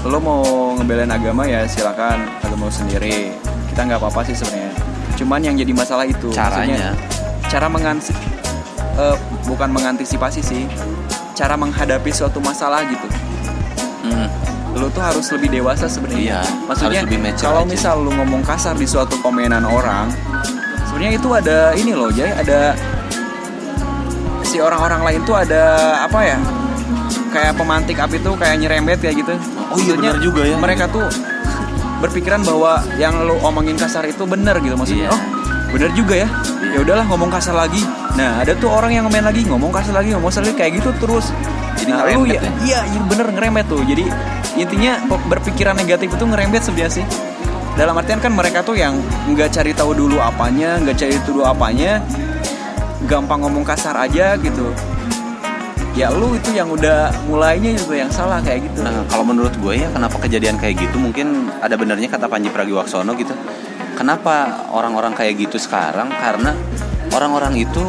lo 0.03 0.17
mau 0.17 0.43
ngebelain 0.73 1.09
agama 1.09 1.43
ya 1.43 1.63
silakan 1.65 2.27
agama 2.39 2.67
lo 2.67 2.73
sendiri 2.73 3.35
kita 3.67 3.83
nggak 3.83 3.99
apa-apa 3.99 4.23
sih 4.23 4.35
sebenarnya 4.35 4.71
cuman 5.13 5.39
yang 5.41 5.55
jadi 5.55 5.71
masalah 5.71 6.03
itu 6.03 6.31
Caranya. 6.31 6.91
maksudnya 6.91 6.91
cara 7.45 7.67
mengansi 7.67 8.11
eh, 8.95 9.15
bukan 9.43 9.69
mengantisipasi 9.69 10.39
sih 10.39 10.63
cara 11.33 11.55
menghadapi 11.55 12.09
suatu 12.09 12.39
masalah 12.39 12.83
gitu 12.85 13.07
Hmm. 14.03 14.27
Lu 14.73 14.89
tuh 14.89 15.03
harus 15.05 15.25
lebih 15.29 15.49
dewasa 15.53 15.85
sebenarnya. 15.85 16.41
Iya, 16.41 16.41
Maksudnya 16.65 17.01
kalau 17.37 17.61
aja. 17.65 17.69
misal 17.69 17.95
lu 18.01 18.11
ngomong 18.13 18.41
kasar 18.41 18.73
di 18.73 18.89
suatu 18.89 19.15
komenan 19.21 19.63
orang, 19.69 20.09
sebenarnya 20.89 21.13
itu 21.21 21.29
ada 21.29 21.57
ini 21.77 21.93
loh, 21.93 22.09
jadi 22.09 22.33
ada 22.33 22.73
si 24.41 24.57
orang-orang 24.57 25.01
lain 25.05 25.19
tuh 25.25 25.37
ada 25.37 25.63
apa 26.05 26.19
ya? 26.25 26.37
Kayak 27.33 27.57
pemantik 27.57 27.97
api 27.97 28.17
tuh 28.21 28.37
kayak 28.37 28.61
nyerembet 28.61 29.01
kayak 29.01 29.21
gitu. 29.25 29.33
Oh 29.73 29.77
iya, 29.81 29.93
benar 29.97 30.17
juga 30.21 30.41
ya. 30.45 30.57
Mereka 30.57 30.85
tuh 30.93 31.05
berpikiran 32.01 32.45
bahwa 32.45 32.83
yang 32.99 33.25
lu 33.25 33.37
omongin 33.41 33.73
kasar 33.79 34.05
itu 34.05 34.25
benar 34.25 34.61
gitu 34.61 34.77
maksudnya. 34.77 35.09
Iya. 35.09 35.13
Oh, 35.13 35.21
benar 35.73 35.89
juga 35.97 36.13
ya. 36.25 36.27
Ya 36.73 36.77
udahlah 36.81 37.05
ngomong 37.09 37.29
kasar 37.29 37.53
lagi. 37.57 37.81
Nah, 38.13 38.41
ada 38.41 38.53
tuh 38.57 38.69
orang 38.69 38.93
yang 38.93 39.05
ngomen 39.09 39.25
lagi, 39.25 39.41
ngomong 39.45 39.73
kasar 39.73 39.93
lagi, 39.97 40.13
ngomong 40.13 40.29
kasar 40.29 40.45
lagi 40.45 40.57
kayak 40.57 40.71
gitu 40.81 40.89
terus. 41.01 41.33
Jadi 41.83 41.91
nah, 41.91 42.07
lu 42.07 42.23
ngerembet 42.23 42.31
ya, 42.31 42.39
ya? 42.39 42.51
iya, 42.63 42.79
iya 42.87 42.99
bener 43.03 43.27
ngerembet 43.35 43.65
tuh. 43.67 43.83
Jadi 43.83 44.07
intinya 44.55 45.03
berpikiran 45.27 45.75
negatif 45.75 46.15
itu 46.15 46.23
ngerembet 46.23 46.63
sebenarnya 46.63 47.03
sih. 47.03 47.05
Dalam 47.75 47.99
artian 47.99 48.23
kan 48.23 48.31
mereka 48.31 48.63
tuh 48.63 48.79
yang 48.79 48.95
nggak 49.27 49.51
cari 49.51 49.75
tahu 49.75 49.91
dulu 49.91 50.23
apanya, 50.23 50.79
nggak 50.79 50.95
cari 50.95 51.19
tahu 51.19 51.35
dulu 51.35 51.43
apanya, 51.43 51.99
gampang 53.03 53.43
ngomong 53.43 53.67
kasar 53.67 53.99
aja 53.99 54.39
gitu. 54.39 54.71
Ya 55.93 56.09
lu 56.09 56.33
itu 56.33 56.55
yang 56.55 56.71
udah 56.71 57.11
mulainya 57.27 57.75
itu 57.75 57.91
yang 57.93 58.09
salah 58.09 58.39
kayak 58.39 58.65
gitu. 58.65 58.81
Nah, 58.81 59.03
kalau 59.11 59.27
menurut 59.27 59.53
gue 59.59 59.83
ya 59.83 59.91
kenapa 59.91 60.17
kejadian 60.23 60.57
kayak 60.57 60.87
gitu 60.87 60.97
mungkin 60.97 61.51
ada 61.61 61.75
benernya 61.75 62.07
kata 62.07 62.31
Panji 62.31 62.47
Pragiwaksono 62.49 63.11
gitu. 63.19 63.35
Kenapa 63.93 64.65
orang-orang 64.73 65.13
kayak 65.13 65.37
gitu 65.49 65.61
sekarang? 65.61 66.09
Karena 66.09 66.55
orang-orang 67.13 67.61
itu 67.61 67.83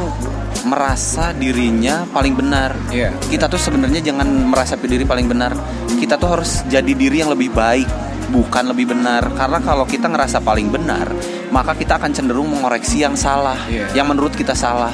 merasa 0.64 1.30
dirinya 1.32 2.08
paling 2.08 2.34
benar. 2.34 2.74
Iya. 2.90 3.12
Kita 3.20 3.46
tuh 3.46 3.60
sebenarnya 3.60 4.00
jangan 4.00 4.26
merasa 4.48 4.74
diri 4.76 5.04
paling 5.04 5.28
benar. 5.28 5.52
Kita 5.94 6.16
tuh 6.16 6.40
harus 6.40 6.64
jadi 6.66 6.92
diri 6.92 7.20
yang 7.20 7.30
lebih 7.32 7.52
baik, 7.52 7.86
bukan 8.32 8.72
lebih 8.72 8.92
benar. 8.96 9.28
Karena 9.36 9.60
kalau 9.60 9.84
kita 9.84 10.08
ngerasa 10.08 10.40
paling 10.40 10.68
benar, 10.68 11.08
maka 11.52 11.76
kita 11.76 12.00
akan 12.00 12.10
cenderung 12.12 12.50
mengoreksi 12.50 13.04
yang 13.04 13.14
salah, 13.14 13.56
Iya. 13.68 13.92
yang 13.94 14.08
menurut 14.08 14.32
kita 14.34 14.52
salah. 14.56 14.92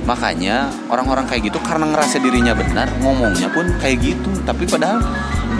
Makanya 0.00 0.72
orang-orang 0.88 1.28
kayak 1.28 1.52
gitu 1.52 1.58
karena 1.62 1.86
ngerasa 1.86 2.18
dirinya 2.18 2.56
benar, 2.56 2.88
ngomongnya 3.04 3.52
pun 3.52 3.68
kayak 3.78 4.00
gitu. 4.00 4.32
Tapi 4.42 4.64
padahal 4.66 4.98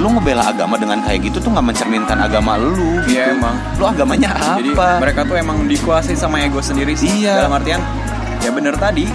lu 0.01 0.09
ngebela 0.17 0.49
agama 0.49 0.81
dengan 0.81 0.99
kayak 1.05 1.29
gitu 1.29 1.45
tuh 1.45 1.53
nggak 1.53 1.67
mencerminkan 1.71 2.19
agama 2.19 2.57
lu. 2.57 3.05
Gitu. 3.05 3.21
Iya, 3.21 3.37
emang. 3.37 3.55
Lu 3.77 3.85
agamanya 3.85 4.33
apa? 4.33 4.57
Jadi 4.59 4.73
mereka 4.75 5.21
tuh 5.29 5.37
emang 5.37 5.69
dikuasai 5.69 6.17
sama 6.17 6.41
ego 6.41 6.59
sendiri 6.59 6.97
sih. 6.97 7.23
Iya. 7.23 7.45
Dalam 7.47 7.53
artian 7.53 7.85
ya 8.41 8.51
bener 8.51 8.75
tadi. 8.75 9.07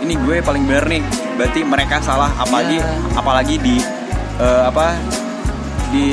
Ini 0.00 0.14
gue 0.18 0.36
paling 0.40 0.64
bener 0.64 0.84
nih. 0.86 1.02
Berarti 1.34 1.60
mereka 1.62 1.98
salah 1.98 2.30
apalagi 2.34 2.78
Iya. 2.78 2.88
apalagi 3.12 3.56
di 3.56 3.76
eh, 4.36 4.62
apa 4.64 4.94
di 5.90 6.08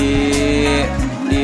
di 1.27 1.39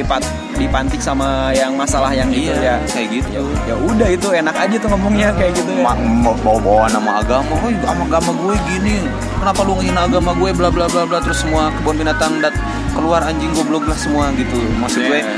dipantik 0.57 0.97
sama 0.97 1.53
yang 1.53 1.77
masalah 1.77 2.09
yang 2.09 2.27
gitu 2.27 2.49
Iya, 2.49 2.81
ya. 2.81 2.89
kayak 2.89 3.07
gitu. 3.13 3.27
Ya, 3.29 3.41
ya 3.67 3.75
udah 3.77 4.09
itu 4.09 4.27
enak 4.31 4.55
aja 4.57 4.75
tuh 4.75 4.89
ngomongnya 4.89 5.29
kayak 5.37 5.53
gitu 5.53 5.69
ya. 5.71 5.85
Ma- 5.85 5.93
mau 5.95 6.33
bawa-bawa 6.35 6.89
nama 6.89 7.21
agama, 7.21 7.53
oh 7.53 7.69
sama 7.85 8.03
agama 8.03 8.31
gue 8.33 8.55
gini, 8.65 8.95
kenapa 9.37 9.61
lu 9.61 9.77
ngehina 9.77 10.09
agama 10.09 10.33
gue, 10.33 10.49
bla 10.51 10.73
bla 10.73 10.89
bla 10.89 11.05
bla, 11.05 11.21
terus 11.21 11.45
semua 11.45 11.69
kebun 11.71 12.01
binatang 12.01 12.41
dat 12.41 12.57
keluar 12.91 13.21
anjing 13.21 13.53
goblok 13.53 13.85
lah 13.85 13.93
semua 13.93 14.33
gitu. 14.33 14.57
Maksud 14.81 15.01
gue, 15.03 15.21
Iya. 15.21 15.29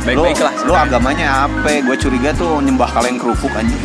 Baik-baik 0.00 0.38
lah 0.40 0.52
Lu 0.64 0.72
sebenarnya. 0.72 0.86
agamanya 0.88 1.28
apa? 1.44 1.70
Gue 1.84 1.96
curiga 1.96 2.30
tuh 2.32 2.60
nyembah 2.64 2.88
kaleng 2.88 3.20
kerupuk 3.20 3.52
anjing. 3.52 3.80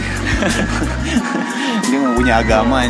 Dia 1.91 1.99
punya 2.15 2.33
agama. 2.39 2.87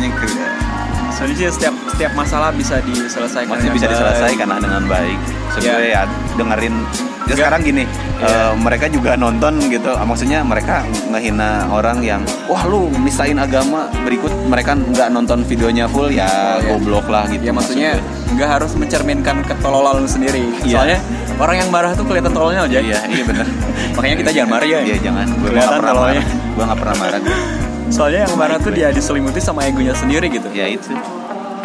Sebenarnya 1.10 1.36
sih 1.36 1.48
setiap 1.48 1.74
setiap 1.90 2.12
masalah 2.12 2.52
bisa 2.52 2.78
diselesaikan. 2.84 3.56
Masih 3.56 3.70
bisa 3.72 3.86
baik. 3.88 3.94
diselesaikan 3.96 4.46
dengan 4.60 4.82
baik. 4.86 5.18
Gue 5.58 5.84
ya 5.90 6.02
dengerin. 6.36 6.74
Ya 7.26 7.34
Enggak. 7.34 7.38
sekarang 7.42 7.60
gini, 7.62 7.84
Iya. 8.16 8.30
eh, 8.30 8.52
mereka 8.54 8.86
juga 8.86 9.18
nonton 9.18 9.58
gitu. 9.66 9.90
Maksudnya 9.92 10.40
mereka 10.40 10.86
ngehina 11.10 11.66
orang 11.68 11.98
yang, 11.98 12.22
wah 12.46 12.62
lu 12.62 12.86
misain 12.96 13.34
agama. 13.34 13.90
Berikut 14.00 14.30
mereka 14.46 14.72
nggak 14.72 15.10
nonton 15.10 15.42
videonya 15.42 15.90
full 15.90 16.06
ya 16.06 16.62
Oh, 16.62 16.78
goblok 16.78 17.10
lah 17.10 17.26
gitu. 17.26 17.42
Ya 17.42 17.52
maksudnya 17.52 17.90
maksud 17.98 18.34
nggak 18.38 18.48
harus 18.48 18.72
mencerminkan 18.74 19.42
ketololan 19.42 19.98
lu 19.98 20.08
sendiri. 20.08 20.46
Iya. 20.62 20.70
Soalnya 20.70 20.98
orang 21.36 21.56
yang 21.58 21.68
marah 21.68 21.92
tuh 21.92 22.06
kelihatan 22.06 22.30
tololnya 22.30 22.62
aja. 22.62 22.78
Iya, 22.78 22.98
iya 23.10 23.22
benar. 23.26 23.46
Makanya 23.98 24.16
kita 24.16 24.30
jangan 24.30 24.50
marah 24.54 24.68
ya. 24.70 24.80
Iya 24.80 24.96
jangan. 25.02 25.26
Gue 25.34 25.48
Kelihatan 25.50 25.66
nggak 25.66 25.80
pernah 25.82 25.92
tololnya. 25.92 26.22
marah. 26.22 26.54
Gue 26.54 26.62
nggak 26.64 26.78
pernah 26.78 26.96
marah. 26.96 27.20
soalnya 27.86 28.26
yang 28.26 28.34
marah 28.34 28.58
tuh 28.58 28.70
dia 28.70 28.90
diselimuti 28.90 29.38
sama 29.38 29.62
egonya 29.62 29.94
sendiri 29.94 30.26
gitu 30.26 30.50
ya 30.50 30.66
itu 30.66 30.90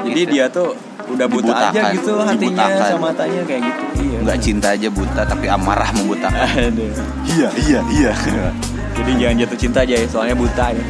jadi 0.05 0.21
dia 0.23 0.45
tuh 0.47 0.77
udah 1.11 1.27
buta 1.27 1.51
aja 1.51 1.69
Dibutakan. 1.71 1.91
gitu 1.93 2.11
hatinya 2.17 2.39
Dibutakan. 2.65 2.89
sama 2.89 3.05
matanya 3.07 3.41
kayak 3.43 3.61
gitu. 3.63 3.83
Iya. 4.01 4.17
Nggak 4.21 4.37
cinta 4.39 4.67
aja 4.71 4.87
buta 4.89 5.21
tapi 5.23 5.45
amarah 5.47 5.89
membutakan. 5.91 6.47
Aduh. 6.47 6.91
iya 7.27 7.49
iya 7.57 7.79
iya. 7.89 8.11
Jadi 8.91 9.11
jangan 9.17 9.35
jatuh 9.39 9.57
cinta 9.57 9.79
aja 9.81 9.95
ya 9.95 10.07
soalnya 10.07 10.35
buta 10.35 10.65
ya. 10.71 10.85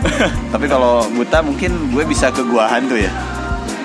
Tapi 0.52 0.66
kalau 0.66 1.04
buta 1.10 1.38
mungkin 1.40 1.92
gue 1.92 2.04
bisa 2.04 2.28
ke 2.28 2.42
guahan 2.42 2.84
tuh 2.84 2.98
ya. 2.98 3.12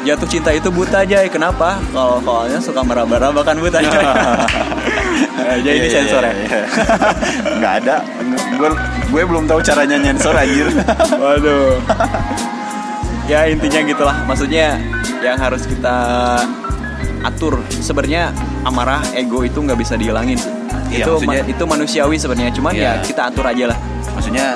Jatuh 0.05 0.27
cinta 0.27 0.49
itu 0.49 0.69
buta 0.69 1.01
aja 1.01 1.19
ya 1.19 1.27
kenapa? 1.27 1.81
Kalau 1.89 2.21
soalnya 2.21 2.57
suka 2.57 2.81
meraba-raba 2.81 3.41
kan 3.41 3.57
buta 3.57 3.81
ya 3.81 3.89
jadi 5.55 5.77
ini 5.77 5.87
Iya, 5.87 5.87
iya, 5.87 5.93
sensor 5.93 6.21
ya? 6.21 6.31
iya, 6.31 6.45
iya. 6.47 6.65
nggak 7.55 7.73
ada. 7.83 7.95
Gue 8.55 8.69
gue 9.07 9.21
belum 9.23 9.43
tahu 9.45 9.59
caranya 9.61 9.97
nyensor 9.97 10.33
anjir. 10.33 10.67
Waduh. 11.15 11.77
ya 13.25 13.45
intinya 13.45 13.79
gitulah. 13.83 14.17
Maksudnya 14.23 14.77
yang 15.19 15.37
harus 15.37 15.63
kita 15.63 15.95
atur 17.21 17.57
sebenarnya 17.71 18.29
amarah 18.61 19.01
ego 19.11 19.41
itu 19.41 19.57
nggak 19.57 19.77
bisa 19.77 19.93
dihilangin 19.95 20.37
sih. 20.37 20.51
Iya, 20.85 21.01
itu 21.01 21.11
ma- 21.21 21.41
itu 21.43 21.63
manusiawi 21.63 22.15
sebenarnya. 22.15 22.53
Cuman 22.53 22.71
Iya. 22.71 22.91
ya 22.91 23.01
kita 23.01 23.21
atur 23.27 23.45
aja 23.45 23.67
lah. 23.67 23.79
maksudnya 24.15 24.55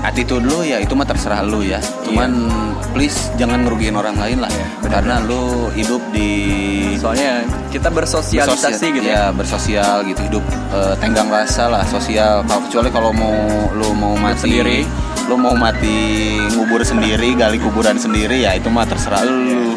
attitude 0.00 0.44
lu 0.44 0.62
ya 0.62 0.78
itu 0.78 0.94
mah 0.94 1.02
terserah 1.02 1.42
lu 1.42 1.66
ya 1.66 1.82
cuman 2.04 2.46
please 2.92 3.26
jangan 3.34 3.66
ngerugiin 3.66 3.90
orang 3.92 4.14
lain 4.14 4.38
lah 4.38 4.46
Iya, 4.46 4.66
benar. 4.78 4.90
karena 4.92 5.14
lu 5.18 5.42
hidup 5.72 5.98
di 6.14 6.30
Soalnya 6.94 7.42
kita 7.68 7.90
bersosialisasi 7.90 8.54
bersosial- 8.54 8.94
gitu 8.94 9.02
ya 9.02 9.18
ya. 9.18 9.22
bersosial 9.32 9.96
gitu 10.06 10.20
hidup 10.22 10.44
eh, 10.70 10.94
tenggang 10.96 11.26
rasa 11.26 11.66
lah 11.66 11.82
sosial 11.84 12.46
kecuali 12.46 12.86
kalau 12.88 13.10
mau 13.10 13.34
lu 13.72 13.90
mau 13.92 14.14
mati 14.14 14.46
sendiri. 14.46 14.86
Lu 15.24 15.40
mau 15.40 15.56
mati 15.56 16.36
ngubur 16.52 16.84
sendiri 16.84 17.32
gali 17.32 17.56
kuburan 17.56 17.96
sendiri 17.96 18.44
ya 18.44 18.56
itu 18.56 18.68
mah 18.68 18.84
terserah 18.84 19.24
lu 19.24 19.72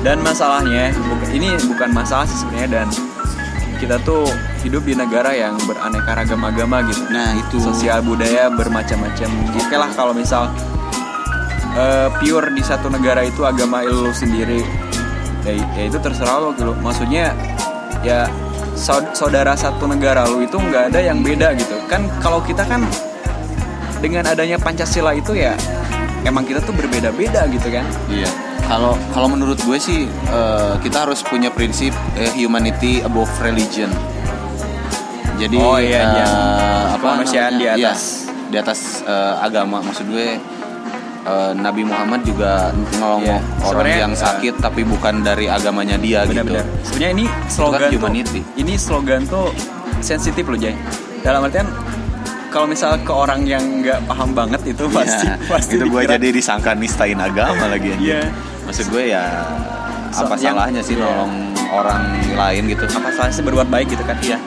Dan 0.00 0.24
masalahnya 0.24 0.96
ini 1.28 1.52
bukan 1.68 1.92
masalah 1.92 2.24
sih 2.24 2.40
sebenarnya 2.40 2.84
dan 2.84 2.88
kita 3.80 3.96
tuh 4.04 4.28
hidup 4.60 4.84
di 4.84 4.92
negara 4.92 5.32
yang 5.32 5.56
beraneka 5.64 6.12
ragam 6.12 6.44
agama 6.44 6.84
gitu. 6.84 7.00
nah 7.08 7.32
itu 7.32 7.56
sosial 7.60 8.04
budaya 8.04 8.52
bermacam-macam. 8.52 9.28
Oke 9.56 9.76
lah 9.76 9.88
kalau 9.96 10.12
misal 10.12 10.52
eh, 11.76 12.08
pure 12.20 12.52
di 12.52 12.60
satu 12.64 12.92
negara 12.92 13.24
itu 13.24 13.44
agama 13.44 13.84
lu 13.84 14.12
sendiri, 14.12 14.60
ya, 15.44 15.52
ya 15.76 15.82
itu 15.88 15.96
terserah 15.96 16.36
lo 16.44 16.52
gitu. 16.56 16.72
Maksudnya 16.80 17.32
ya 18.00 18.28
saud- 18.76 19.16
saudara 19.16 19.56
satu 19.56 19.88
negara 19.88 20.28
lu 20.28 20.44
itu 20.44 20.60
nggak 20.60 20.92
ada 20.92 21.00
yang 21.00 21.24
beda 21.24 21.56
gitu. 21.56 21.76
Kan 21.88 22.08
kalau 22.20 22.44
kita 22.44 22.64
kan 22.68 22.84
dengan 24.00 24.24
adanya 24.26 24.56
Pancasila 24.56 25.12
itu 25.12 25.32
ya 25.32 25.52
emang 26.22 26.42
kita 26.42 26.60
tuh 26.60 26.72
berbeda-beda 26.72 27.44
gitu 27.46 27.68
kan. 27.68 27.84
Iya. 28.08 28.28
Kalau 28.64 28.94
kalau 29.10 29.26
menurut 29.26 29.58
gue 29.58 29.76
sih 29.76 30.04
eh, 30.08 30.74
kita 30.80 31.04
harus 31.04 31.20
punya 31.20 31.48
prinsip 31.48 31.90
eh, 32.14 32.32
humanity 32.34 33.00
above 33.00 33.30
religion. 33.40 33.90
Jadi 35.36 35.56
Oh, 35.56 35.76
iya, 35.76 36.04
iya. 36.04 36.24
eh, 36.24 36.84
apa 36.94 37.06
Kemanusiaan 37.16 37.52
di 37.56 37.64
Iya, 37.64 37.74
atas. 37.90 38.28
di 38.46 38.56
atas 38.56 38.80
eh, 39.02 39.34
agama. 39.38 39.80
Maksud 39.80 40.06
gue 40.06 40.28
Nabi 41.52 41.84
Muhammad 41.84 42.24
juga 42.24 42.72
nolong 42.96 43.22
Iya. 43.22 43.38
orang 43.60 43.60
Sebenarnya, 43.62 43.98
yang 44.00 44.14
sakit 44.16 44.54
tapi 44.56 44.82
bukan 44.82 45.20
dari 45.20 45.46
agamanya 45.46 45.94
dia 45.94 46.24
Benar-benar. 46.24 46.64
gitu. 46.64 46.88
Sebenarnya 46.88 47.12
ini 47.12 47.24
slogan 47.46 47.80
tuh, 47.82 47.92
humanity. 48.00 48.40
ini 48.56 48.74
slogan 48.74 49.20
tuh 49.28 49.46
sensitif 50.00 50.42
loh 50.42 50.56
Jay. 50.56 50.72
Dalam 51.20 51.44
artian 51.44 51.68
kalau 52.50 52.66
misal 52.66 52.98
ke 52.98 53.08
orang 53.08 53.42
yang 53.44 53.62
nggak 53.80 54.02
paham 54.04 54.30
banget 54.30 54.60
itu 54.66 54.84
pasti 54.88 55.24
Iya, 55.24 55.34
pasti 55.46 55.74
itu 55.78 55.86
gue 55.86 56.02
jadi 56.04 56.28
disangka 56.28 56.74
nistain 56.74 57.16
agama 57.16 57.64
lagi 57.66 57.94
anjir. 57.94 58.18
Iya. 58.18 58.22
Maksud 58.62 58.86
gue 58.88 59.04
ya 59.08 59.24
So, 60.10 60.26
apa 60.26 60.34
yang- 60.34 60.58
salahnya 60.58 60.82
sih 60.82 60.94
iya. 60.94 61.06
nolong 61.06 61.32
orang 61.70 62.02
lain 62.28 62.62
gitu. 62.66 62.82
apa 62.84 63.08
salahnya 63.08 63.30
sih 63.32 63.44
berbuat 63.44 63.68
baik 63.68 63.86
gitu 63.88 64.02
kan 64.02 64.18
iya 64.20 64.42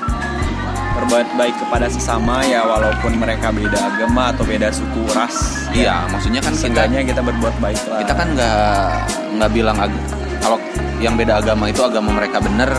berbuat 0.94 1.28
baik 1.34 1.56
kepada 1.58 1.88
sesama 1.88 2.44
ya 2.44 2.62
walaupun 2.62 3.16
mereka 3.16 3.48
beda 3.50 3.80
agama 3.80 4.30
atau 4.30 4.44
beda 4.44 4.70
suku 4.70 5.08
ras 5.10 5.64
Iya, 5.72 6.04
maksudnya 6.08 6.38
kan 6.38 6.52
kita 6.52 6.62
seenggaknya 6.62 7.00
kita 7.02 7.22
berbuat 7.22 7.56
baik 7.58 7.80
lah 7.88 7.98
kita 7.98 8.14
kan 8.14 8.28
nggak 8.30 8.88
nggak 9.34 9.52
bilang 9.52 9.78
ag- 9.80 10.04
kalau 10.38 10.60
yang 11.00 11.16
beda 11.16 11.40
agama 11.40 11.66
itu 11.66 11.80
agama 11.80 12.12
mereka 12.12 12.38
bener 12.38 12.70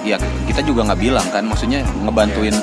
ya 0.00 0.16
kita 0.44 0.60
juga 0.62 0.88
nggak 0.88 0.96
bilang 0.98 1.26
kan 1.28 1.44
maksudnya 1.44 1.84
ngebantuin 2.00 2.56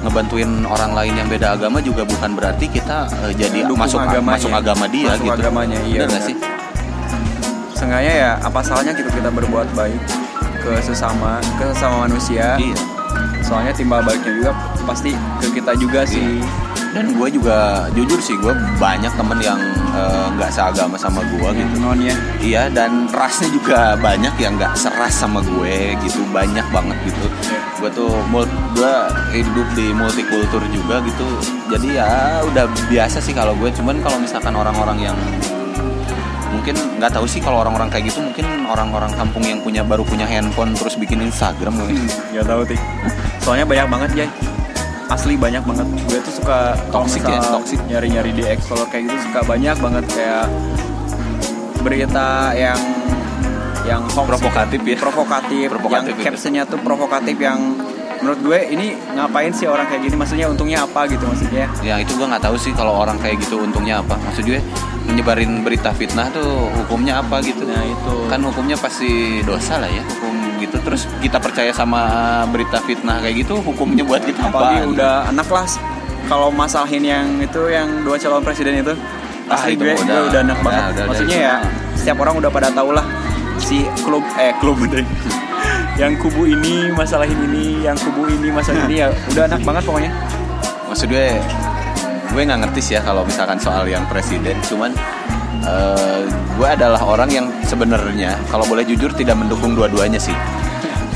ngebantuin 0.00 0.64
orang 0.64 0.92
lain 0.92 1.12
yang 1.14 1.28
beda 1.28 1.54
agama 1.54 1.78
juga 1.78 2.02
bukan 2.02 2.32
berarti 2.32 2.66
kita 2.66 3.04
eh, 3.20 3.32
jadi 3.34 3.64
Dukung 3.64 3.80
masuk 3.80 4.00
agamanya. 4.00 4.36
masuk 4.36 4.52
agama 4.52 4.84
dia 4.86 5.08
Masuk 5.10 5.24
gitu. 5.26 5.36
agamanya, 5.36 5.78
iya, 5.84 6.00
benar. 6.04 6.22
sih? 6.22 6.36
Seenggaknya 7.72 8.12
ya 8.14 8.30
apa 8.38 8.60
salahnya 8.60 8.92
gitu 8.92 9.08
kita 9.08 9.28
berbuat 9.28 9.68
baik 9.72 10.00
ke 10.60 10.72
sesama 10.80 11.40
ke 11.56 11.64
sesama 11.72 12.04
manusia? 12.04 12.56
Iya. 12.56 12.76
Soalnya 13.40 13.72
timbal 13.72 14.00
baliknya 14.00 14.32
juga 14.32 14.50
pasti 14.84 15.10
ke 15.40 15.48
kita 15.50 15.72
juga 15.74 16.04
sih 16.04 16.40
dan 16.90 17.14
gue 17.14 17.28
juga 17.30 17.86
jujur 17.94 18.18
sih 18.18 18.34
gue 18.34 18.50
banyak 18.82 19.12
temen 19.14 19.38
yang 19.38 19.60
eh, 19.94 20.26
nggak 20.34 20.50
seagama 20.50 20.98
sama 20.98 21.22
gue 21.22 21.48
gitu 21.54 21.74
non 21.78 21.98
ya 22.02 22.14
Iya 22.40 22.62
dan 22.72 23.06
rasnya 23.12 23.52
juga 23.52 23.94
banyak 24.00 24.34
yang 24.40 24.58
nggak 24.58 24.74
seras 24.74 25.14
sama 25.14 25.38
gue 25.44 25.94
gitu 26.02 26.24
banyak 26.34 26.64
banget 26.74 26.96
gitu. 27.06 27.26
Gue 27.78 27.90
tuh 27.92 28.10
gue 28.32 28.94
hidup 29.36 29.68
di 29.76 29.92
multikultur 29.94 30.62
juga 30.72 31.04
gitu. 31.04 31.28
Jadi 31.70 32.00
ya 32.00 32.42
udah 32.48 32.64
biasa 32.88 33.20
sih 33.20 33.36
kalau 33.36 33.52
gue. 33.60 33.68
Cuman 33.70 34.00
kalau 34.00 34.18
misalkan 34.18 34.56
orang-orang 34.56 35.12
yang 35.12 35.16
mungkin 36.50 36.74
nggak 36.98 37.14
tahu 37.14 37.28
sih 37.30 37.38
kalau 37.38 37.62
orang-orang 37.62 37.86
kayak 37.92 38.10
gitu 38.10 38.18
mungkin 38.24 38.66
orang-orang 38.66 39.12
kampung 39.14 39.46
yang 39.46 39.62
punya 39.62 39.86
baru 39.86 40.02
punya 40.02 40.26
handphone 40.26 40.74
terus 40.74 40.98
bikin 40.98 41.22
Instagram 41.22 41.76
mungkin. 41.76 42.08
Gak 42.34 42.48
tahu 42.48 42.66
tik. 42.66 42.80
Soalnya 43.44 43.68
banyak 43.68 43.86
banget 43.86 44.10
ya. 44.16 44.26
Asli 45.10 45.34
banyak 45.34 45.66
banget. 45.66 45.86
Gue 46.06 46.18
tuh 46.22 46.32
suka 46.32 46.78
Toxic 46.88 47.22
ya, 47.22 47.42
toxic. 47.42 47.82
Nyari-nyari 47.84 48.30
di 48.30 48.46
Explore 48.46 48.86
kayak 48.88 49.10
gitu 49.10 49.16
suka 49.26 49.40
banyak 49.42 49.76
banget 49.76 50.04
kayak 50.08 50.46
berita 51.80 52.54
yang 52.54 52.78
yang 53.82 54.02
hoax 54.06 54.28
Provokatif 54.28 54.80
ya. 54.84 54.96
provokatif, 54.96 55.66
Provokatif 55.66 56.12
yang 56.12 56.20
itu. 56.20 56.26
captionnya 56.28 56.62
tuh 56.62 56.78
provokatif 56.78 57.34
yang 57.34 57.58
menurut 58.20 58.36
gue 58.38 58.58
ini 58.68 58.86
ngapain 59.10 59.48
sih 59.50 59.64
orang 59.64 59.88
kayak 59.88 60.04
gini 60.04 60.12
maksudnya 60.14 60.44
untungnya 60.46 60.84
apa 60.84 61.08
gitu 61.08 61.24
maksudnya 61.24 61.64
Ya 61.80 61.96
itu 61.96 62.12
gue 62.12 62.26
nggak 62.28 62.44
tahu 62.44 62.54
sih 62.54 62.76
kalau 62.76 62.92
orang 62.94 63.16
kayak 63.16 63.40
gitu 63.40 63.56
untungnya 63.58 63.98
apa. 63.98 64.20
Maksud 64.20 64.44
gue 64.44 64.60
menyebarin 65.08 65.64
berita 65.64 65.90
fitnah 65.90 66.28
tuh 66.28 66.44
hukumnya 66.76 67.18
apa 67.18 67.40
gitu. 67.40 67.64
nah 67.64 67.80
itu 67.82 68.14
kan 68.28 68.38
hukumnya 68.44 68.76
pasti 68.76 69.40
dosa 69.42 69.80
lah 69.80 69.88
ya 69.88 70.04
hukum 70.06 70.36
gitu 70.60 70.76
terus 70.78 71.08
kita 71.18 71.36
percaya 71.36 71.70
sama 71.70 72.02
berita 72.46 72.78
fitnah 72.78 73.18
kayak 73.18 73.40
gitu 73.40 73.58
hukumnya 73.58 74.02
buat 74.02 74.20
kita 74.20 74.46
apa? 74.46 74.84
Udah 74.84 75.26
anak 75.26 75.48
lah 75.48 75.64
kalau 76.26 76.48
masalahin 76.48 77.02
yang 77.02 77.26
itu 77.38 77.66
yang 77.66 78.04
dua 78.04 78.14
calon 78.14 78.40
presiden 78.40 78.78
itu 78.78 78.94
Ah, 79.46 79.58
asli 79.58 79.74
itu 79.74 79.82
gue, 79.82 79.96
udah- 79.96 80.06
gue 80.06 80.30
udah 80.30 80.40
enak 80.42 80.54
udah- 80.54 80.62
banget. 80.62 80.82
udah- 80.92 81.06
maksudnya 81.10 81.36
udah, 81.36 81.48
ya 81.50 81.54
setiap 81.92 82.16
orang 82.18 82.34
udah 82.38 82.50
pada 82.50 82.68
tahu 82.70 82.90
lah 82.92 83.06
si 83.58 83.76
klub 84.00 84.22
eh 84.36 84.54
klub 84.56 84.78
deh. 84.94 85.02
Yang 85.96 86.12
kubu 86.22 86.46
ini 86.46 86.88
masalahin 86.90 87.36
ini 87.44 87.82
yang 87.82 87.92
kubu 87.94 88.24
ini 88.26 88.48
masalah 88.48 88.86
ini 88.86 89.00
ya 89.00 89.08
udah 89.28 89.42
enak 89.46 89.60
banget 89.60 89.82
pokoknya. 89.84 90.12
Maksud 90.86 91.06
gue 91.06 91.28
gue 92.30 92.40
nggak 92.40 92.60
ngerti 92.62 92.80
sih 92.80 92.94
ya 92.94 93.02
kalau 93.02 93.26
misalkan 93.26 93.58
soal 93.58 93.84
yang 93.84 94.06
presiden 94.06 94.54
cuman 94.62 94.94
gue 96.60 96.68
adalah 96.68 97.00
orang 97.04 97.30
yang 97.32 97.46
sebenarnya 97.64 98.36
kalau 98.48 98.64
boleh 98.68 98.84
jujur 98.84 99.12
tidak 99.16 99.36
mendukung 99.36 99.72
dua-duanya 99.72 100.20
sih. 100.20 100.36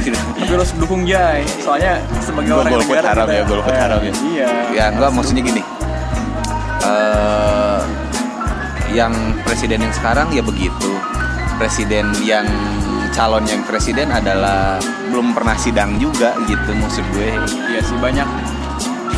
Tapi 0.05 0.53
lo 0.53 0.61
harus 0.61 0.73
dukung 0.77 1.09
Jai 1.09 1.45
soalnya 1.65 1.97
sebagai 2.21 2.53
Gua 2.53 2.61
orang 2.61 2.73
golput 2.77 2.97
haram 3.01 3.27
ya, 3.29 3.43
golput 3.49 3.73
eh, 3.73 3.81
haram 3.81 4.01
ya. 4.05 4.13
iya. 4.29 4.49
Ya 4.73 4.85
gue 4.93 5.09
maksudnya 5.09 5.43
gini. 5.45 5.63
Eh 6.85 7.81
yang 8.95 9.13
presiden 9.43 9.81
yang 9.81 9.95
sekarang 9.97 10.29
ya 10.33 10.45
begitu. 10.45 10.93
Presiden 11.57 12.13
yang 12.21 12.45
calon 13.15 13.47
yang 13.47 13.63
presiden 13.65 14.11
adalah 14.11 14.77
belum 15.09 15.33
pernah 15.33 15.57
sidang 15.57 15.97
juga 15.97 16.37
gitu 16.45 16.71
maksud 16.77 17.05
gue. 17.17 17.31
Iya 17.73 17.81
sih 17.81 17.97
banyak 17.97 18.29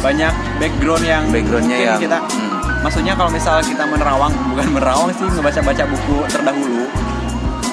banyak 0.04 0.34
background 0.62 1.02
yang 1.02 1.24
backgroundnya 1.34 1.78
yang 1.82 1.98
kita 1.98 2.20
hmm, 2.22 2.55
maksudnya 2.86 3.18
kalau 3.18 3.34
misalnya 3.34 3.66
kita 3.66 3.82
menerawang 3.82 4.30
bukan 4.54 4.66
menerawang 4.70 5.10
sih 5.18 5.26
ngebaca-baca 5.26 5.82
buku 5.90 6.16
terdahulu. 6.30 6.86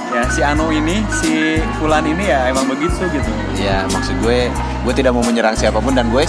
Ya 0.09 0.25
si 0.33 0.41
Anu 0.41 0.73
ini 0.73 1.05
si 1.21 1.61
Fulan 1.77 2.01
ini 2.09 2.33
ya 2.33 2.49
emang 2.49 2.65
begitu 2.65 3.05
gitu. 3.13 3.29
Ya 3.61 3.85
maksud 3.93 4.17
gue 4.25 4.49
gue 4.57 4.93
tidak 4.97 5.13
mau 5.13 5.21
menyerang 5.21 5.53
siapa 5.53 5.77
pun 5.77 5.93
dan 5.93 6.09
gue 6.09 6.25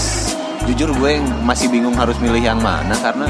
jujur 0.68 0.92
gue 1.00 1.16
masih 1.48 1.72
bingung 1.72 1.96
harus 1.96 2.20
milih 2.20 2.44
yang 2.44 2.60
mana 2.60 2.92
karena 3.00 3.24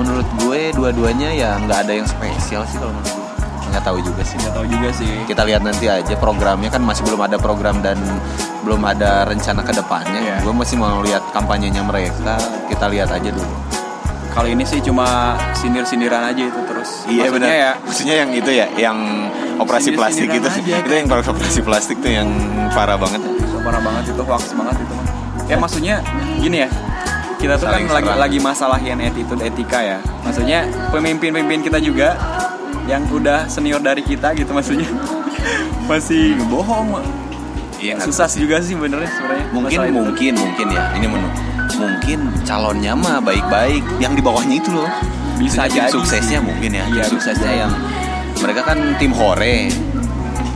menurut 0.00 0.24
gue 0.40 0.72
dua-duanya 0.72 1.28
ya 1.28 1.60
nggak 1.60 1.88
ada 1.88 1.92
yang 1.92 2.08
spesial 2.08 2.64
sih 2.64 2.80
kalau 2.80 2.96
menurut 2.96 3.12
gue. 3.12 3.24
Nggak 3.76 3.84
tahu 3.84 3.98
juga 4.00 4.22
sih. 4.24 4.36
Nggak 4.40 4.54
tahu 4.56 4.66
juga 4.72 4.88
sih. 4.96 5.12
Kita 5.28 5.42
lihat 5.44 5.60
nanti 5.60 5.92
aja 5.92 6.14
programnya 6.16 6.72
kan 6.72 6.80
masih 6.80 7.04
belum 7.04 7.20
ada 7.20 7.36
program 7.36 7.84
dan 7.84 8.00
belum 8.64 8.80
ada 8.80 9.28
rencana 9.28 9.60
ke 9.60 9.76
depannya. 9.76 10.20
Iya. 10.24 10.36
gue 10.40 10.54
masih 10.56 10.80
mau 10.80 11.04
lihat 11.04 11.20
kampanyenya 11.36 11.84
mereka 11.84 12.40
kita 12.72 12.88
lihat 12.88 13.12
aja 13.12 13.28
dulu 13.28 13.65
kali 14.36 14.52
ini 14.52 14.62
sih 14.62 14.84
cuma 14.84 15.32
sindir-sindiran 15.56 16.20
aja 16.22 16.42
itu 16.44 16.60
terus. 16.68 17.08
Iya 17.08 17.26
Maksudnya 17.26 17.40
benar. 17.48 17.56
ya 17.56 17.70
Maksudnya 17.80 18.14
yang 18.14 18.30
itu 18.30 18.50
ya, 18.52 18.66
yang 18.76 18.98
operasi 19.56 19.96
plastik 19.96 20.28
itu. 20.28 20.44
Aja, 20.44 20.74
itu 20.76 20.92
yang 20.92 21.08
operasi 21.08 21.60
plastik 21.64 21.96
tuh 21.98 22.12
yang 22.12 22.28
parah 22.70 23.00
banget. 23.00 23.24
so, 23.48 23.56
parah 23.64 23.80
banget 23.80 24.12
itu 24.12 24.22
hoax 24.22 24.52
banget 24.52 24.76
itu. 24.76 24.94
Ya 25.48 25.56
maksudnya 25.56 25.94
gini 26.36 26.62
ya. 26.62 26.70
Kita 27.36 27.56
tuh 27.56 27.64
Saling 27.64 27.84
kan 27.86 27.96
lagi 27.96 28.08
serang. 28.08 28.20
lagi 28.20 28.38
masalahin 28.38 28.98
attitude 29.00 29.40
etika 29.40 29.80
ya. 29.80 29.98
Maksudnya 30.20 30.58
pemimpin-pemimpin 30.92 31.64
kita 31.64 31.80
juga 31.80 32.16
yang 32.84 33.02
udah 33.08 33.48
senior 33.48 33.80
dari 33.80 33.98
kita 33.98 34.30
gitu 34.32 34.52
maksudnya 34.52 34.86
masih 35.90 36.36
bohong 36.46 37.02
Iya. 37.76 38.00
susah 38.00 38.24
sih 38.24 38.40
juga 38.40 38.56
sih 38.58 38.72
benernya 38.72 39.04
sebenarnya 39.04 39.46
mungkin 39.52 39.78
masalah 39.78 39.92
mungkin 39.92 40.32
mungkin 40.32 40.66
ya 40.70 40.82
ini 40.96 41.06
menu 41.06 41.28
mungkin 41.76 42.18
calonnya 42.42 42.92
mah 42.96 43.20
baik-baik. 43.20 43.84
Yang 44.00 44.12
di 44.18 44.22
bawahnya 44.24 44.56
itu 44.58 44.70
loh. 44.72 44.88
Bisa 45.36 45.68
jadi 45.68 45.92
suksesnya 45.92 46.40
sih. 46.40 46.44
mungkin 46.44 46.70
ya. 46.72 46.84
Iya, 46.88 47.04
tim 47.06 47.12
suksesnya 47.16 47.52
yang 47.66 47.72
mereka 48.40 48.60
kan 48.64 48.78
tim 48.96 49.12
hore. 49.12 49.68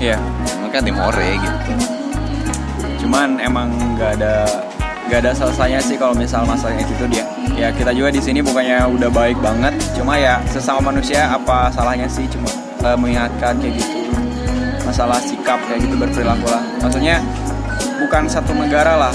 Iya. 0.00 0.16
mereka 0.64 0.86
tim 0.86 0.96
hore 0.96 1.30
gitu. 1.36 1.72
Cuman 3.04 3.36
emang 3.42 3.68
nggak 3.98 4.22
ada 4.22 4.48
nggak 5.10 5.18
ada 5.26 5.32
selesainya 5.34 5.80
sih 5.82 5.98
kalau 5.98 6.14
misal 6.14 6.46
masalah 6.46 6.78
itu 6.78 6.94
dia. 7.10 7.26
Ya 7.58 7.68
kita 7.74 7.90
juga 7.92 8.14
di 8.14 8.22
sini 8.22 8.40
bukannya 8.40 8.86
udah 8.86 9.10
baik 9.12 9.36
banget. 9.42 9.76
Cuma 9.92 10.16
ya 10.16 10.40
sesama 10.48 10.94
manusia 10.94 11.28
apa 11.28 11.68
salahnya 11.74 12.08
sih 12.08 12.24
cuma 12.30 12.48
eh, 12.86 12.96
mengingatkan 12.96 13.58
kayak 13.60 13.82
gitu. 13.82 14.08
Masalah 14.86 15.20
sikap 15.20 15.60
kayak 15.68 15.84
gitu 15.84 15.94
berperilaku 15.98 16.46
lah. 16.48 16.62
Maksudnya 16.80 17.20
bukan 18.00 18.24
satu 18.30 18.56
negara 18.56 18.96
lah 18.96 19.12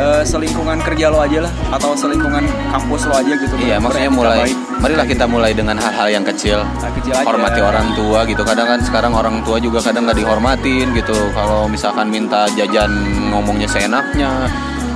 eh, 0.00 0.22
selingkungan 0.22 0.80
kerja 0.80 1.06
lo 1.06 1.20
aja 1.20 1.44
lah 1.44 1.52
atau 1.70 1.92
selingkungan 1.92 2.40
kampus 2.70 3.04
lo 3.04 3.14
aja 3.14 3.32
gitu 3.36 3.54
iya 3.58 3.76
maksudnya 3.76 4.08
mulai 4.10 4.48
baik. 4.48 4.56
marilah 4.80 5.06
kita 5.06 5.24
mulai 5.24 5.52
dengan 5.52 5.76
hal-hal 5.76 6.08
yang 6.10 6.24
kecil 6.24 6.64
Hal 6.64 6.90
kecil 6.94 7.12
aja. 7.12 7.24
hormati 7.24 7.60
orang 7.60 7.92
tua 7.92 8.24
gitu 8.24 8.42
kadang 8.42 8.66
kan 8.66 8.80
sekarang 8.80 9.12
orang 9.12 9.36
tua 9.42 9.56
juga 9.58 9.78
kadang 9.80 10.08
nggak 10.08 10.18
dihormatin 10.18 10.86
gitu 10.90 11.16
kalau 11.32 11.68
misalkan 11.68 12.08
minta 12.08 12.48
jajan 12.50 12.88
ngomongnya 13.28 13.68
seenaknya 13.68 14.48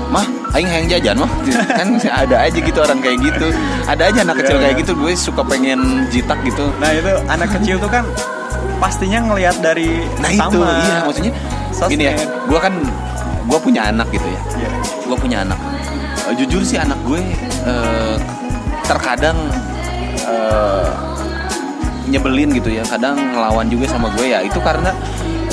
mah 0.07 0.25
aing 0.53 0.71
yang 0.71 0.87
jajan 0.89 1.17
mah 1.19 1.31
kan 1.79 1.89
ada 1.99 2.37
aja 2.43 2.59
gitu 2.59 2.79
orang 2.79 2.99
kayak 2.99 3.19
gitu 3.21 3.49
ada 3.85 4.03
aja 4.07 4.19
anak 4.23 4.37
kecil 4.41 4.57
Iya, 4.57 4.63
kayak 4.63 4.75
iya. 4.75 4.83
gitu 4.83 4.93
gue 4.95 5.13
suka 5.15 5.43
pengen 5.43 5.81
jitak 6.09 6.39
gitu 6.43 6.65
nah 6.79 6.89
itu 6.89 7.13
anak 7.27 7.49
kecil 7.53 7.77
tuh 7.77 7.91
kan 7.91 8.05
pastinya 8.79 9.21
ngelihat 9.25 9.57
dari 9.59 10.07
nah 10.19 10.31
sama 10.31 10.49
itu 10.49 10.59
iya 10.63 10.97
maksudnya 11.03 11.33
Sosmed. 11.71 11.91
gini 11.93 12.05
ya 12.07 12.15
gue 12.23 12.61
kan 12.61 12.75
gue 13.45 13.59
punya 13.61 13.91
anak 13.91 14.09
gitu 14.09 14.25
ya 14.25 14.41
Iya. 14.55 14.71
Gue 15.05 15.17
punya 15.17 15.45
anak. 15.45 15.59
Eh, 16.31 16.35
jujur 16.41 16.65
sih 16.65 16.81
anak 16.81 16.99
gue 17.05 17.21
eh, 17.69 18.17
terkadang 18.89 19.37
eh, 20.25 20.89
nyebelin 22.09 22.53
gitu 22.57 22.73
ya. 22.73 22.85
Kadang 22.85 23.17
ngelawan 23.17 23.69
juga 23.69 23.89
sama 23.89 24.13
gue 24.17 24.33
ya. 24.33 24.41
Itu 24.45 24.61
karena 24.61 24.93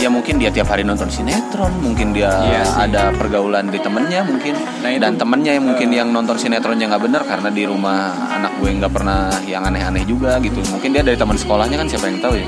ya 0.01 0.09
mungkin 0.09 0.41
dia 0.41 0.49
tiap 0.49 0.65
hari 0.73 0.81
nonton 0.81 1.13
sinetron 1.13 1.69
mungkin 1.77 2.09
dia 2.09 2.33
Iya 2.41 2.63
sih. 2.65 2.77
ada 2.89 3.13
pergaulan 3.13 3.69
di 3.69 3.77
temennya 3.77 4.25
mungkin. 4.25 4.57
Nah, 4.81 4.89
itu, 4.89 4.97
dan 4.97 5.13
temennya 5.13 5.51
yang 5.61 5.65
mungkin 5.69 5.87
eh, 5.93 5.97
yang 6.01 6.09
nonton 6.09 6.35
sinetronnya 6.41 6.89
nggak 6.89 7.03
benar 7.05 7.21
karena 7.27 7.49
di 7.53 7.63
rumah 7.69 8.09
anak 8.33 8.57
gue 8.57 8.69
nggak 8.81 8.93
pernah 8.93 9.29
yang 9.45 9.61
aneh-aneh 9.61 10.03
juga 10.09 10.41
gitu. 10.41 10.57
Mungkin 10.73 10.89
dia 10.95 11.03
dari 11.05 11.17
teman 11.19 11.37
sekolahnya 11.37 11.77
kan 11.77 11.87
siapa 11.87 12.09
yang 12.09 12.19
tahu 12.23 12.33
ya. 12.39 12.47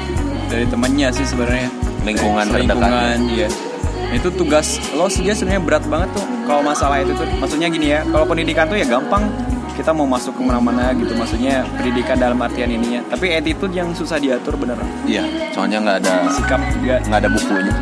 Dari 0.49 0.65
temennya 0.67 1.07
sih 1.13 1.25
sebenarnya. 1.25 1.69
Lingkungan 2.03 2.45
lingkungan 2.51 3.17
iya. 3.31 3.47
Nah, 3.47 3.72
itu 4.13 4.29
tugas 4.33 4.79
lo 4.93 5.09
sih 5.09 5.25
sebenarnya 5.25 5.61
berat 5.65 5.83
banget 5.89 6.09
tuh 6.13 6.25
kalau 6.45 6.61
masalah 6.61 7.01
itu 7.01 7.11
tuh. 7.17 7.27
Maksudnya 7.41 7.67
gini 7.67 7.91
ya 7.97 8.05
kalau 8.07 8.25
pendidikan 8.29 8.69
tuh 8.69 8.77
ya 8.77 8.85
gampang. 8.85 9.25
Kita 9.73 9.89
mau 9.89 10.05
masuk 10.05 10.37
ke 10.37 10.41
mana-mana 10.45 10.93
gitu 10.93 11.17
maksudnya 11.17 11.65
pendidikan 11.73 12.13
dalam 12.13 12.37
artian 12.37 12.69
ininya 12.69 13.01
tapi 13.09 13.33
attitude 13.33 13.73
yang 13.73 13.89
susah 13.97 14.21
diatur 14.21 14.53
bener. 14.53 14.77
Iya 15.09 15.25
soalnya 15.49 15.81
nggak 15.81 15.97
ada 16.05 16.29
sikap 16.29 16.61
nggak 16.85 17.09
nggak 17.09 17.19
ada 17.25 17.29
bukunya. 17.33 17.73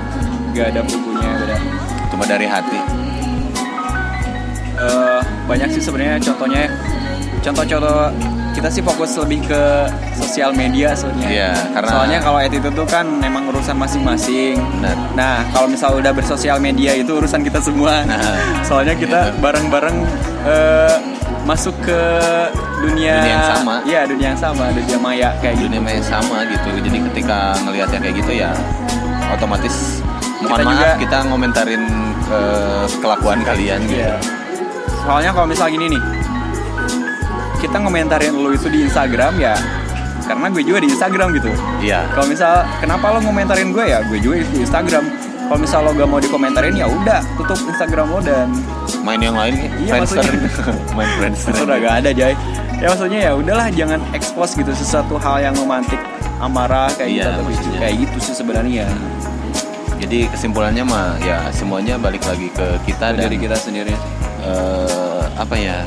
Nggak 0.56 0.67
ada 0.72 0.82
bukunya 0.88 1.30
beda 1.36 1.58
cuma 2.08 2.24
dari 2.24 2.48
hati. 2.48 2.80
Eh, 4.80 5.22
banyak 5.52 5.70
sih 5.76 5.84
sebenarnya 5.84 6.15
contohnya. 6.24 6.72
Contoh-contoh 7.44 8.08
kita 8.52 8.68
sih 8.68 8.82
fokus 8.82 9.16
lebih 9.16 9.44
ke 9.46 9.62
sosial 10.14 10.52
media 10.52 10.92
sebenarnya 10.92 11.30
Iya, 11.30 11.52
karena- 11.72 11.92
soalnya 11.92 12.20
kalau 12.20 12.38
attitude 12.38 12.74
tuh 12.74 12.86
kan 12.86 13.06
memang 13.06 13.48
urusan 13.48 13.74
masing-masing 13.74 14.60
Benar. 14.78 14.96
Nah, 15.14 15.36
kalau 15.50 15.68
misal 15.68 15.96
udah 15.96 16.12
bersosial 16.12 16.58
media 16.58 16.92
itu 16.94 17.12
urusan 17.14 17.42
kita 17.42 17.60
semua. 17.60 18.04
Nah. 18.04 18.20
soalnya 18.68 18.94
kita 18.94 19.32
bareng-bareng 19.38 19.98
eh, 20.44 20.96
masuk 21.42 21.74
ke 21.82 22.00
dunia 22.80 23.18
Dunia 23.18 23.34
yang 23.34 23.46
sama. 23.52 23.74
Iya, 23.84 24.02
dunia 24.06 24.28
yang 24.30 24.40
sama, 24.40 24.66
dunia 24.70 24.98
maya 24.98 25.30
kayak 25.38 25.56
gitu. 25.56 25.66
dunia 25.68 25.82
maya 25.82 26.02
sama 26.02 26.38
gitu 26.44 26.70
jadi 26.78 26.98
ketika 27.10 27.38
ngelihatnya 27.60 28.00
kayak 28.00 28.16
gitu 28.18 28.32
ya 28.36 28.50
otomatis 29.30 30.02
mohon 30.40 30.50
Kita 30.52 30.64
maaf 30.64 30.74
juga- 30.76 30.98
kita 31.00 31.18
ngomentarin 31.26 31.84
ke 32.22 32.40
kelakuan 33.00 33.40
kalian 33.42 33.80
gitu 33.84 34.02
Iya. 34.02 34.14
Soalnya 35.02 35.32
kalau 35.32 35.48
misal 35.48 35.66
gini 35.68 35.90
nih, 35.90 36.02
kita 37.62 37.78
ngomentarin 37.78 38.34
lu 38.34 38.52
itu 38.52 38.67
di 38.67 38.82
Instagram 38.82 39.38
ya, 39.38 39.54
karena 40.24 40.50
gue 40.50 40.63
juga 40.63 40.80
di 40.82 40.89
Instagram 40.89 41.28
gitu. 41.34 41.50
iya. 41.80 42.10
Kalau 42.10 42.26
misal 42.26 42.52
kenapa 42.78 43.06
lo 43.10 43.19
ngomentarin 43.21 43.69
gue 43.69 43.86
ya, 43.86 44.02
gue 44.04 44.17
juga 44.17 44.41
di 44.43 44.60
Instagram. 44.60 45.06
Kalau 45.45 45.60
misal 45.60 45.84
lo 45.84 45.91
gak 45.91 46.08
mau 46.08 46.17
dikomentarin 46.17 46.74
ya 46.74 46.88
udah 46.88 47.19
tutup 47.36 47.60
Instagram 47.62 48.08
lo 48.08 48.19
dan 48.19 48.47
main 49.02 49.19
yang 49.19 49.36
lain 49.36 49.67
Iya, 49.78 50.00
Friendster. 50.00 50.24
maksudnya- 50.24 50.76
main 50.97 51.12
Friendster. 51.13 51.52
Itu 51.52 51.62
udah 51.63 51.78
gak 51.78 51.95
ada 52.00 52.10
Jay. 52.12 52.34
Ya 52.80 52.88
maksudnya 52.88 53.19
ya 53.21 53.32
udahlah 53.36 53.67
jangan 53.69 54.00
expose 54.12 54.56
gitu 54.56 54.71
sesuatu 54.71 55.19
hal 55.19 55.43
yang 55.43 55.54
memantik 55.54 56.00
amarah 56.39 56.88
kayak 56.95 57.12
Iya, 57.12 57.26
gitu 57.28 57.41
maksudnya. 57.45 57.80
kayak 57.80 57.95
gitu 58.00 58.17
sih 58.21 58.34
sebenarnya. 58.34 58.86
Jadi 60.00 60.19
kesimpulannya 60.28 60.82
mah 60.82 61.19
ya 61.19 61.45
semuanya 61.52 62.00
balik 62.00 62.24
lagi 62.24 62.47
ke 62.50 62.67
kita 62.88 63.13
dan 63.13 63.21
dari 63.21 63.38
kita 63.38 63.54
sendiri. 63.54 63.93
eh, 64.41 65.21
apa 65.36 65.54
ya 65.54 65.86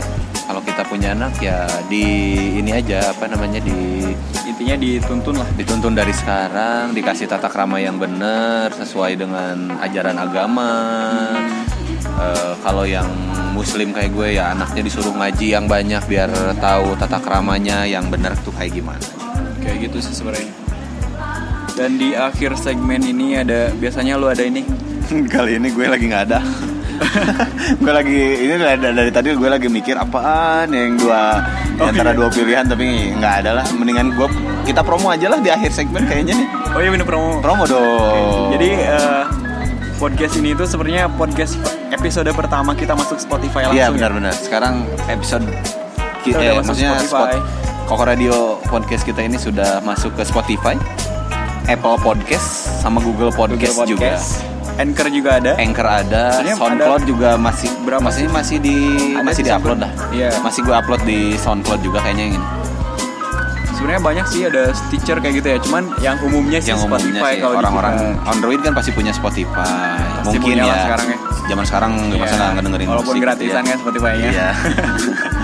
kita 0.75 0.91
punya 0.91 1.15
anak 1.15 1.39
ya 1.39 1.71
di 1.87 2.03
ini 2.59 2.75
aja 2.75 3.15
apa 3.15 3.31
namanya 3.31 3.63
di 3.63 4.11
intinya 4.43 4.75
dituntun 4.75 5.39
lah. 5.39 5.47
Dituntun 5.55 5.95
dari 5.95 6.11
sekarang 6.11 6.91
dikasih 6.91 7.31
tata 7.31 7.47
krama 7.47 7.79
yang 7.79 7.95
benar 7.95 8.75
sesuai 8.75 9.15
dengan 9.15 9.71
ajaran 9.79 10.19
agama. 10.19 10.75
Eh, 12.03 12.53
kalau 12.59 12.83
yang 12.83 13.07
muslim 13.55 13.95
kayak 13.95 14.19
gue 14.19 14.35
ya 14.35 14.51
anaknya 14.51 14.83
disuruh 14.83 15.15
ngaji 15.15 15.55
yang 15.55 15.71
banyak 15.71 16.03
biar 16.11 16.35
tahu 16.59 16.99
tata 16.99 17.23
kramanya 17.23 17.87
yang 17.87 18.11
benar 18.11 18.35
tuh 18.43 18.51
kayak 18.59 18.75
gimana. 18.75 19.07
Kayak 19.63 19.79
gitu 19.87 20.03
sih 20.03 20.11
sebenarnya. 20.11 20.51
Dan 21.79 22.03
di 22.03 22.19
akhir 22.19 22.59
segmen 22.59 22.99
ini 23.07 23.39
ada 23.39 23.71
biasanya 23.79 24.19
lo 24.19 24.27
ada 24.27 24.43
ini. 24.43 24.67
Kali 25.39 25.55
ini 25.55 25.71
gue 25.71 25.87
lagi 25.87 26.11
nggak 26.11 26.25
ada 26.35 26.74
gue 27.83 27.93
lagi 27.93 28.19
ini 28.41 28.55
dari, 28.55 28.79
dari 28.81 29.11
tadi 29.11 29.29
gue 29.31 29.47
lagi 29.47 29.67
mikir 29.67 29.95
apaan 29.95 30.69
yang 30.69 30.95
dua 30.95 31.43
Oh, 31.75 31.91
antara 31.91 32.15
iya. 32.15 32.17
dua 32.17 32.29
pilihan 32.31 32.65
tapi 32.65 32.87
nggak 33.13 33.35
ada 33.43 33.51
lah 33.53 33.67
mendingan 33.69 34.15
gue 34.15 34.31
kita 34.63 34.79
promo 34.81 35.11
aja 35.11 35.27
lah 35.27 35.39
di 35.39 35.51
akhir 35.51 35.75
segmen 35.75 36.07
kayaknya 36.07 36.39
nih 36.39 36.49
oh 36.71 36.79
iya 36.79 36.87
bener 36.89 37.03
promo 37.03 37.43
promo 37.43 37.67
dong 37.67 38.55
jadi 38.55 38.69
eh, 38.95 39.23
podcast 39.97 40.35
ini 40.37 40.55
tuh 40.55 40.65
sebenarnya 40.65 41.11
podcast 41.11 41.59
episode 41.91 42.31
pertama 42.31 42.73
kita 42.73 42.95
masuk 42.95 43.19
Spotify 43.19 43.67
langsung 43.67 43.75
Iya 43.75 43.87
ya? 43.87 43.91
benar-benar. 43.91 44.35
Sekarang 44.35 44.75
episode 45.09 45.47
kita 46.23 46.39
eh, 46.39 46.51
masuk 46.53 46.63
maksudnya 46.69 46.91
Spotify. 47.01 47.35
Spot- 47.35 47.47
Koko 47.85 48.03
Radio 48.03 48.35
podcast 48.65 49.03
kita 49.03 49.21
ini 49.21 49.37
sudah 49.37 49.79
masuk 49.81 50.15
ke 50.15 50.23
Spotify, 50.23 50.79
Apple 51.67 51.99
Podcast 51.99 52.71
sama 52.79 52.97
Google 52.99 53.29
Podcast, 53.29 53.75
Google 53.77 53.91
juga. 53.91 54.54
Anchor 54.75 55.07
juga 55.09 55.31
ada 55.37 55.53
Anchor 55.55 55.87
ada, 55.87 56.23
Sebenarnya 56.35 56.57
SoundCloud 56.57 56.99
ada- 56.99 57.07
juga 57.07 57.31
masih 57.37 57.71
Berapa 57.81 58.03
masih 58.03 58.21
sih? 58.21 58.33
masih 58.33 58.57
di 58.59 58.77
Ada 59.13 59.23
masih 59.23 59.37
sih 59.37 59.45
di 59.45 59.53
upload 59.53 59.79
dah. 59.79 59.93
Iya. 60.11 60.29
Masih 60.41 60.61
gue 60.61 60.75
upload 60.75 61.03
di 61.05 61.19
SoundCloud 61.37 61.81
juga 61.81 61.99
kayaknya 62.01 62.25
yang 62.27 62.37
ini. 62.37 62.49
sebenarnya 63.75 64.01
banyak 64.03 64.27
sih 64.27 64.43
ada 64.43 64.73
Stitcher 64.73 65.19
kayak 65.19 65.35
gitu 65.37 65.49
ya 65.51 65.59
cuman 65.61 65.83
yang 66.01 66.17
umumnya 66.19 66.57
sih 66.57 66.73
yang 66.73 66.81
umumnya 66.81 67.21
Spotify 67.21 67.33
kalau 67.37 67.53
di 67.53 67.59
orang-orang. 67.61 67.95
Android 68.25 68.61
kan 68.61 68.73
pasti 68.73 68.91
punya 68.91 69.13
Spotify. 69.13 69.61
Pasti 69.61 70.25
Mungkin 70.33 70.41
punya 70.57 70.65
ya. 70.65 70.77
sekarang 70.81 71.07
ya. 71.07 71.19
Zaman 71.45 71.65
sekarang 71.65 71.91
nggak 72.09 72.17
masa 72.19 72.35
nggak 72.35 72.53
ngedengerin 72.57 72.89
walaupun 72.89 73.05
musik 73.05 73.21
gitu 73.21 73.27
gratisan 73.29 73.61
ya. 73.61 73.69
kan 73.69 73.77
Spotify-nya 73.79 74.27
Iya. 74.27 74.49
Pasti 74.57 75.44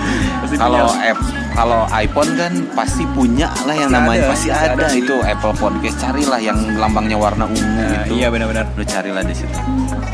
kalau 0.57 0.87
app 0.91 1.19
kalau 1.51 1.83
iPhone 1.91 2.31
kan 2.35 2.53
pasti 2.71 3.03
punya 3.11 3.51
lah 3.67 3.75
yang 3.75 3.91
Pasti 3.91 3.99
namanya 3.99 4.21
ada, 4.21 4.31
pasti 4.31 4.47
ada, 4.49 4.71
ada. 4.73 4.85
sih. 4.87 5.03
itu. 5.03 5.15
Apple 5.19 5.53
Podcast 5.53 5.97
carilah 5.99 6.39
yang 6.39 6.57
lambangnya 6.75 7.15
warna 7.15 7.43
ungu 7.43 7.59
Nah, 7.59 8.01
itu 8.01 8.13
iya 8.17 8.27
benar-benar. 8.27 8.71
Lu 8.73 8.83
carilah 8.83 9.19
di 9.19 9.35
situ. 9.35 9.59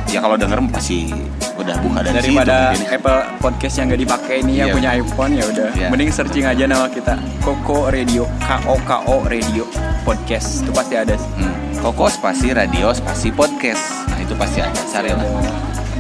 Ya 0.08 0.18
kalau 0.18 0.34
denger 0.34 0.58
pasti 0.72 1.14
udah 1.54 1.78
buka 1.78 2.00
dari 2.02 2.26
situ 2.26 2.34
daripada 2.34 2.74
mungkin. 2.74 2.90
Apple 2.90 3.20
Podcast 3.38 3.76
yang 3.76 3.86
gak 3.88 4.02
dipakai 4.02 4.36
ini 4.40 4.54
yang 4.56 4.68
Iya. 4.68 4.76
punya 4.76 4.90
iPhone 4.96 5.32
ya 5.34 5.46
udah. 5.46 5.68
Iya. 5.74 5.88
mending 5.88 6.10
searching 6.10 6.46
aja 6.46 6.64
nama 6.66 6.88
kita. 6.88 7.14
Koko 7.40 7.88
Radio 7.88 8.26
K 8.42 8.50
O 8.66 8.76
K 8.82 8.92
O 9.06 9.22
Radio 9.24 9.64
Podcast. 10.02 10.66
Itu 10.66 10.72
pasti 10.72 10.96
ada. 10.96 11.14
Sih. 11.14 11.30
hmm. 11.38 11.54
Koko 11.78 12.10
spasi 12.10 12.50
radio 12.50 12.90
spasi 12.90 13.30
podcast. 13.30 14.10
Nah 14.10 14.18
itu 14.18 14.34
pasti 14.34 14.58
ada. 14.58 14.74
Carilah. 14.90 15.22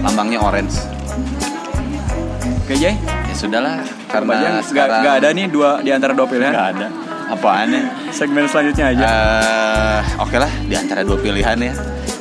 Lambangnya 0.01 0.41
orange. 0.41 0.81
Oke 2.63 2.73
Jay. 2.75 2.97
Ya 2.97 3.33
sudahlah 3.33 3.85
Karena 4.07 4.33
nggak 4.33 4.63
sekarang- 4.63 5.01
nggak 5.03 5.15
ada 5.19 5.29
nih 5.31 5.45
dua 5.47 5.69
di 5.79 5.91
antara 5.91 6.11
dua 6.11 6.25
pilihan. 6.25 6.51
Nggak 6.51 6.69
ada. 6.73 6.87
Apaan 7.27 7.67
ya? 7.69 7.83
Segmen 8.09 8.47
selanjutnya 8.47 8.85
aja. 8.89 9.03
Eh, 9.03 9.99
Oke 10.17 10.37
lah, 10.37 10.51
di 10.63 10.73
antara 10.73 11.03
dua 11.03 11.19
pilihan 11.19 11.57
ya. 11.57 11.73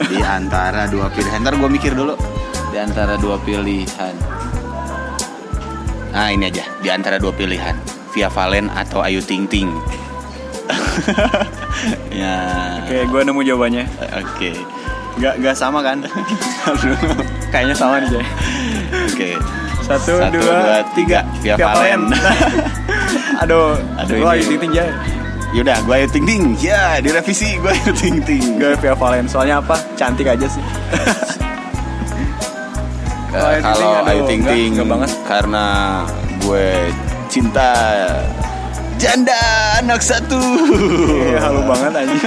Di 0.03 0.19
antara 0.37 0.87
dua 0.87 1.07
pilihan. 1.09 1.39
Ntar 1.41 1.55
gue 1.55 1.71
mikir 1.71 1.95
dulu. 1.95 2.19
Di 2.69 2.79
antara 2.79 3.15
dua 3.15 3.39
pilihan. 3.39 4.15
Nah 6.11 6.27
ini 6.29 6.51
aja. 6.51 6.67
Di 6.81 6.91
antara 6.91 7.17
dua 7.17 7.31
pilihan. 7.31 7.77
Via 8.11 8.27
Valen 8.27 8.67
atau 8.69 8.99
Ayu 8.99 9.21
Ting 9.21 9.47
Ting. 9.47 9.71
ya. 12.11 12.37
Oke, 12.83 13.05
gue 13.05 13.21
nemu 13.23 13.41
jawabannya. 13.45 13.85
Oke. 14.17 14.51
Gak, 15.17 15.39
gak 15.39 15.55
sama 15.55 15.81
kan? 15.81 16.03
Kayaknya 17.53 17.73
sama 17.73 18.01
nih, 18.01 18.09
Jay. 18.11 18.25
Oke. 19.07 19.31
Satu, 19.87 20.19
Satu, 20.19 20.35
dua, 20.35 20.51
dua, 20.51 20.79
tiga. 20.99 21.23
Via 21.39 21.55
Valen. 21.55 22.11
Aduh, 23.47 23.79
Aduh, 24.03 24.19
gue 24.19 24.31
Ayu 24.35 24.43
Ting 24.51 24.61
Ting 24.67 24.75
Jay. 24.75 24.91
Yaudah, 25.55 25.79
gue 25.87 25.95
Ayu 25.95 26.09
Ting 26.11 26.27
Ting. 26.27 26.43
Ya, 26.59 26.99
direvisi 26.99 27.55
gue 27.63 27.71
Ayu 27.71 27.95
Ting 28.03 28.19
Ting. 28.27 28.59
Gue 28.59 28.75
Via 28.83 28.99
Valen. 28.99 29.31
Soalnya 29.31 29.63
apa? 29.63 29.79
Cantik 29.95 30.27
aja 30.27 30.43
sih. 30.51 30.59
Kalau 33.31 34.03
Ayu 34.11 34.27
Ting 34.27 34.43
Ting, 34.43 34.75
karena 35.29 36.03
gue 36.43 36.91
cinta 37.31 37.71
janda 38.99 39.39
anak 39.79 40.03
satu. 40.03 40.41
Iya, 41.31 41.47
halu 41.47 41.63
banget 41.63 41.93
aja. 41.95 42.19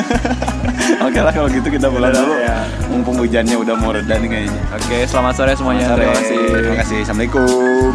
Oke 1.07 1.19
lah 1.21 1.33
kalau 1.33 1.47
gitu 1.51 1.67
kita 1.69 1.87
pulang 1.89 2.13
dulu. 2.13 2.33
Ya. 2.39 2.65
Mumpung 2.89 3.17
hujannya 3.21 3.55
udah 3.57 3.75
mau 3.77 3.93
reda 3.93 4.15
nih 4.17 4.29
kayaknya. 4.29 4.61
Oke, 4.73 5.05
selamat 5.05 5.33
sore 5.37 5.53
semuanya. 5.55 5.85
Selamat 5.93 5.99
sore. 5.99 6.05
Terima 6.05 6.17
kasih. 6.17 6.39
Terima 6.49 6.77
kasih. 6.81 6.97
Assalamualaikum. 7.05 7.93